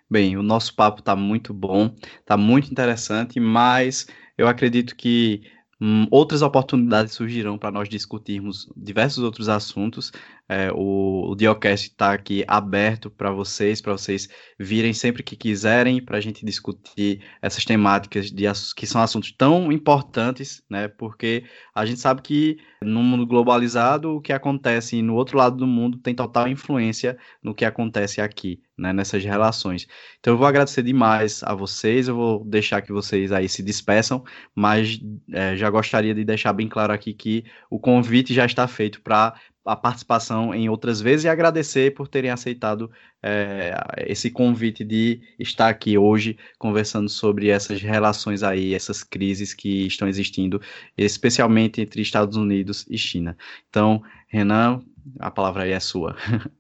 Bem, 0.09 0.37
o 0.37 0.43
nosso 0.43 0.73
papo 0.75 0.99
está 0.99 1.15
muito 1.15 1.53
bom, 1.53 1.93
está 2.19 2.37
muito 2.37 2.71
interessante, 2.71 3.39
mas 3.39 4.07
eu 4.37 4.47
acredito 4.47 4.95
que 4.95 5.41
hum, 5.81 6.07
outras 6.09 6.41
oportunidades 6.41 7.13
surgirão 7.13 7.57
para 7.57 7.71
nós 7.71 7.89
discutirmos 7.89 8.71
diversos 8.75 9.21
outros 9.23 9.49
assuntos. 9.49 10.11
É, 10.49 10.71
o, 10.71 11.31
o 11.31 11.35
Diocast 11.35 11.89
está 11.89 12.13
aqui 12.13 12.43
aberto 12.47 13.09
para 13.09 13.31
vocês, 13.31 13.81
para 13.81 13.91
vocês 13.91 14.29
virem 14.57 14.93
sempre 14.93 15.21
que 15.21 15.35
quiserem, 15.35 16.01
para 16.01 16.17
a 16.17 16.21
gente 16.21 16.45
discutir 16.45 17.21
essas 17.41 17.65
temáticas 17.65 18.31
de, 18.31 18.45
que 18.75 18.87
são 18.87 19.01
assuntos 19.01 19.31
tão 19.31 19.71
importantes, 19.71 20.63
né? 20.69 20.87
Porque 20.87 21.43
a 21.75 21.85
gente 21.85 21.99
sabe 21.99 22.21
que 22.21 22.57
no 22.81 23.03
mundo 23.03 23.25
globalizado, 23.27 24.15
o 24.15 24.21
que 24.21 24.31
acontece 24.31 25.01
no 25.01 25.15
outro 25.15 25.37
lado 25.37 25.57
do 25.57 25.67
mundo 25.67 25.97
tem 25.97 26.15
total 26.15 26.47
influência 26.47 27.17
no 27.43 27.53
que 27.53 27.65
acontece 27.65 28.21
aqui, 28.21 28.61
né? 28.77 28.93
Nessas 28.93 29.25
relações. 29.25 29.85
Então 30.19 30.33
eu 30.33 30.37
vou 30.37 30.47
agradecer 30.47 30.81
demais 30.81 31.43
a 31.43 31.53
vocês, 31.53 32.07
eu 32.07 32.15
vou 32.15 32.45
deixar 32.45 32.81
que 32.81 32.93
vocês 32.93 33.33
aí 33.33 33.49
se 33.49 33.61
despeçam, 33.61 34.23
mas 34.55 34.97
é, 35.33 35.57
já 35.57 35.69
gostaria 35.69 36.15
de 36.15 36.23
deixar 36.23 36.53
bem 36.53 36.69
claro 36.69 36.93
aqui 36.93 37.13
que 37.13 37.43
o 37.69 37.77
convite 37.79 38.33
já 38.33 38.45
está 38.45 38.65
feito 38.65 39.01
para 39.01 39.35
a 39.67 39.75
participação 39.75 40.55
em 40.55 40.69
outras 40.69 41.01
vezes 41.01 41.25
e 41.25 41.29
agradecer 41.29 41.93
por 41.93 42.07
terem 42.07 42.31
aceitado 42.31 42.89
é, 43.21 43.75
esse 44.07 44.31
convite 44.31 44.83
de 44.83 45.21
estar 45.37 45.67
aqui 45.67 45.97
hoje 45.97 46.37
conversando 46.57 47.09
sobre 47.09 47.49
essas 47.49 47.81
relações 47.81 48.43
aí, 48.43 48.73
essas 48.73 49.03
crises 49.03 49.53
que 49.53 49.85
estão 49.85 50.07
existindo, 50.07 50.61
especialmente 50.97 51.81
entre 51.81 52.01
Estados 52.01 52.37
Unidos 52.37 52.85
e 52.89 52.97
China. 52.97 53.37
Então, 53.69 54.01
Renan, 54.29 54.79
a 55.19 55.29
palavra 55.29 55.63
aí 55.63 55.71
é 55.71 55.79
sua. 55.79 56.15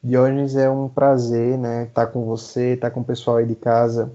Diógenes, 0.00 0.54
é 0.54 0.70
um 0.70 0.88
prazer, 0.88 1.58
né, 1.58 1.86
estar 1.86 2.06
com 2.06 2.24
você, 2.24 2.74
estar 2.74 2.92
com 2.92 3.00
o 3.00 3.04
pessoal 3.04 3.38
aí 3.38 3.46
de 3.46 3.56
casa, 3.56 4.12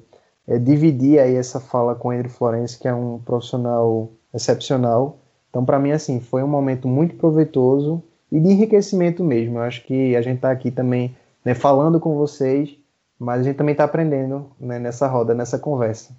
é, 0.47 0.57
dividir 0.57 1.19
aí 1.19 1.35
essa 1.35 1.59
fala 1.59 1.93
com 1.93 2.07
o 2.07 2.11
Andrew 2.11 2.29
Florence, 2.29 2.79
que 2.79 2.87
é 2.87 2.93
um 2.93 3.19
profissional 3.19 4.09
excepcional. 4.33 5.19
Então, 5.49 5.65
para 5.65 5.77
mim, 5.77 5.91
assim, 5.91 6.21
foi 6.21 6.41
um 6.41 6.47
momento 6.47 6.87
muito 6.87 7.15
proveitoso 7.15 8.01
e 8.33 8.41
de 8.41 8.49
enriquecimento 8.49 9.23
mesmo. 9.23 9.59
Eu 9.59 9.63
acho 9.63 9.83
que 9.85 10.15
a 10.15 10.21
gente 10.21 10.37
está 10.37 10.51
aqui 10.51 10.71
também 10.71 11.15
né, 11.45 11.53
falando 11.53 11.99
com 11.99 12.15
vocês 12.15 12.77
mas 13.23 13.39
a 13.39 13.43
gente 13.43 13.55
também 13.55 13.71
está 13.71 13.85
aprendendo 13.85 14.51
né, 14.59 14.77
nessa 14.79 15.07
roda, 15.07 15.33
nessa 15.33 15.57
conversa. 15.57 16.15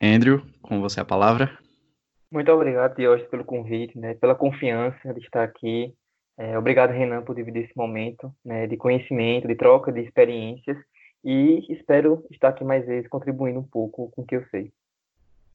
Andrew, 0.00 0.42
com 0.60 0.80
você 0.80 1.00
a 1.00 1.04
palavra. 1.04 1.50
Muito 2.30 2.50
obrigado, 2.52 2.96
Diógenes, 2.96 3.30
pelo 3.30 3.44
convite, 3.44 3.98
né, 3.98 4.14
pela 4.14 4.34
confiança 4.34 5.14
de 5.14 5.20
estar 5.20 5.42
aqui. 5.42 5.94
É, 6.38 6.58
obrigado, 6.58 6.90
Renan, 6.90 7.22
por 7.22 7.34
dividir 7.34 7.64
esse 7.64 7.76
momento 7.76 8.30
né, 8.44 8.66
de 8.66 8.76
conhecimento, 8.76 9.48
de 9.48 9.54
troca 9.54 9.90
de 9.90 10.02
experiências. 10.02 10.76
E 11.24 11.64
espero 11.72 12.22
estar 12.30 12.48
aqui 12.48 12.62
mais 12.62 12.84
vezes 12.86 13.08
contribuindo 13.08 13.58
um 13.58 13.66
pouco 13.66 14.10
com 14.10 14.22
o 14.22 14.26
que 14.26 14.36
eu 14.36 14.44
sei. 14.50 14.70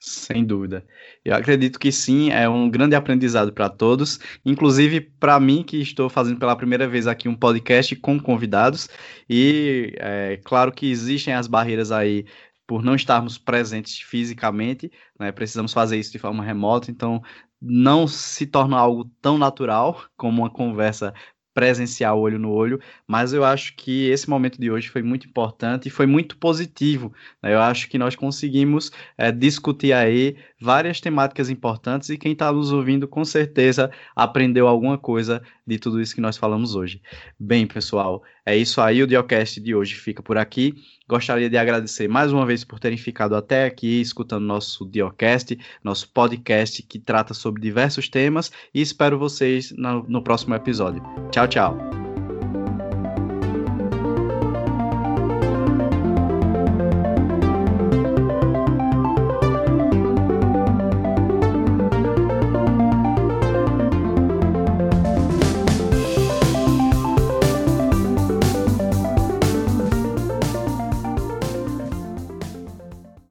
Sem 0.04 0.43
dúvida. 0.43 0.84
Eu 1.24 1.36
acredito 1.36 1.78
que 1.80 1.91
sim, 1.91 2.32
é 2.32 2.49
um 2.49 2.68
grande 2.68 2.95
aprendizado 2.95 3.54
para 3.54 3.70
todos, 3.70 4.20
inclusive 4.43 4.99
para 4.99 5.39
mim, 5.39 5.62
que 5.64 5.78
estou 5.78 6.10
fazendo 6.10 6.39
pela 6.39 6.56
primeira 6.56 6.88
vez 6.88 7.06
aqui 7.06 7.30
um 7.30 7.36
podcast 7.36 7.95
com 7.97 8.20
convidados. 8.20 8.89
E 9.30 9.93
é 9.99 10.38
claro 10.43 10.72
que 10.72 10.89
existem 10.89 11.36
as 11.36 11.45
barreiras 11.45 11.91
aí 11.91 12.26
por 12.66 12.82
não 12.84 12.95
estarmos 12.95 13.38
presentes 13.38 13.99
fisicamente, 13.99 14.91
né? 15.20 15.32
Precisamos 15.32 15.72
fazer 15.72 15.99
isso 15.99 16.12
de 16.12 16.18
forma 16.18 16.43
remota, 16.43 16.89
então 16.89 17.22
não 17.62 18.08
se 18.08 18.47
torna 18.47 18.78
algo 18.80 19.06
tão 19.22 19.38
natural 19.38 20.04
como 20.18 20.41
uma 20.41 20.49
conversa 20.49 21.14
presencial 21.62 22.20
olho 22.20 22.39
no 22.39 22.51
olho, 22.51 22.80
mas 23.07 23.34
eu 23.34 23.45
acho 23.45 23.76
que 23.76 24.09
esse 24.09 24.28
momento 24.28 24.59
de 24.59 24.72
hoje 24.72 24.89
foi 24.89 25.03
muito 25.03 25.28
importante 25.28 25.86
e 25.88 25.91
foi 25.91 26.07
muito 26.07 26.36
positivo. 26.36 27.14
Né? 27.39 27.53
Eu 27.53 27.59
acho 27.59 27.88
que 27.88 27.99
nós 27.99 28.16
conseguimos 28.16 28.91
é, 29.16 29.32
discutir 29.32 29.93
aí 29.93 30.38
várias 30.59 30.99
temáticas 30.99 31.51
importantes 31.51 32.09
e 32.09 32.18
quem 32.18 32.32
está 32.32 32.51
nos 32.51 32.72
ouvindo 32.72 33.07
com 33.07 33.24
certeza 33.24 33.91
aprendeu 34.16 34.68
alguma 34.68 34.97
coisa 34.97 35.39
de 35.68 35.78
tudo 35.78 36.01
isso 36.01 36.16
que 36.16 36.22
nós 36.22 36.36
falamos 36.36 36.74
hoje. 36.74 36.99
Bem, 37.39 37.68
pessoal, 37.68 38.24
é 38.46 38.56
isso 38.58 38.82
aí. 38.82 39.02
O 39.04 39.08
Diocast 39.08 39.60
de 39.60 39.76
hoje 39.76 39.96
fica 39.96 40.22
por 40.22 40.38
aqui. 40.38 40.76
Gostaria 41.08 41.50
de 41.50 41.58
agradecer 41.58 42.08
mais 42.08 42.32
uma 42.32 42.46
vez 42.46 42.64
por 42.64 42.80
terem 42.80 42.98
ficado 42.98 43.36
até 43.36 43.66
aqui 43.66 44.02
escutando 44.02 44.46
nosso 44.46 44.86
Diocast, 44.86 45.58
nosso 45.84 46.10
podcast 46.10 46.82
que 46.84 47.00
trata 47.00 47.34
sobre 47.34 47.62
diversos 47.62 48.08
temas 48.08 48.52
e 48.74 48.82
espero 48.82 49.20
vocês 49.20 49.72
no, 49.72 50.04
no 50.04 50.24
próximo 50.24 50.56
episódio. 50.56 51.04
Tchau, 51.32 51.48
tchau. 51.48 52.11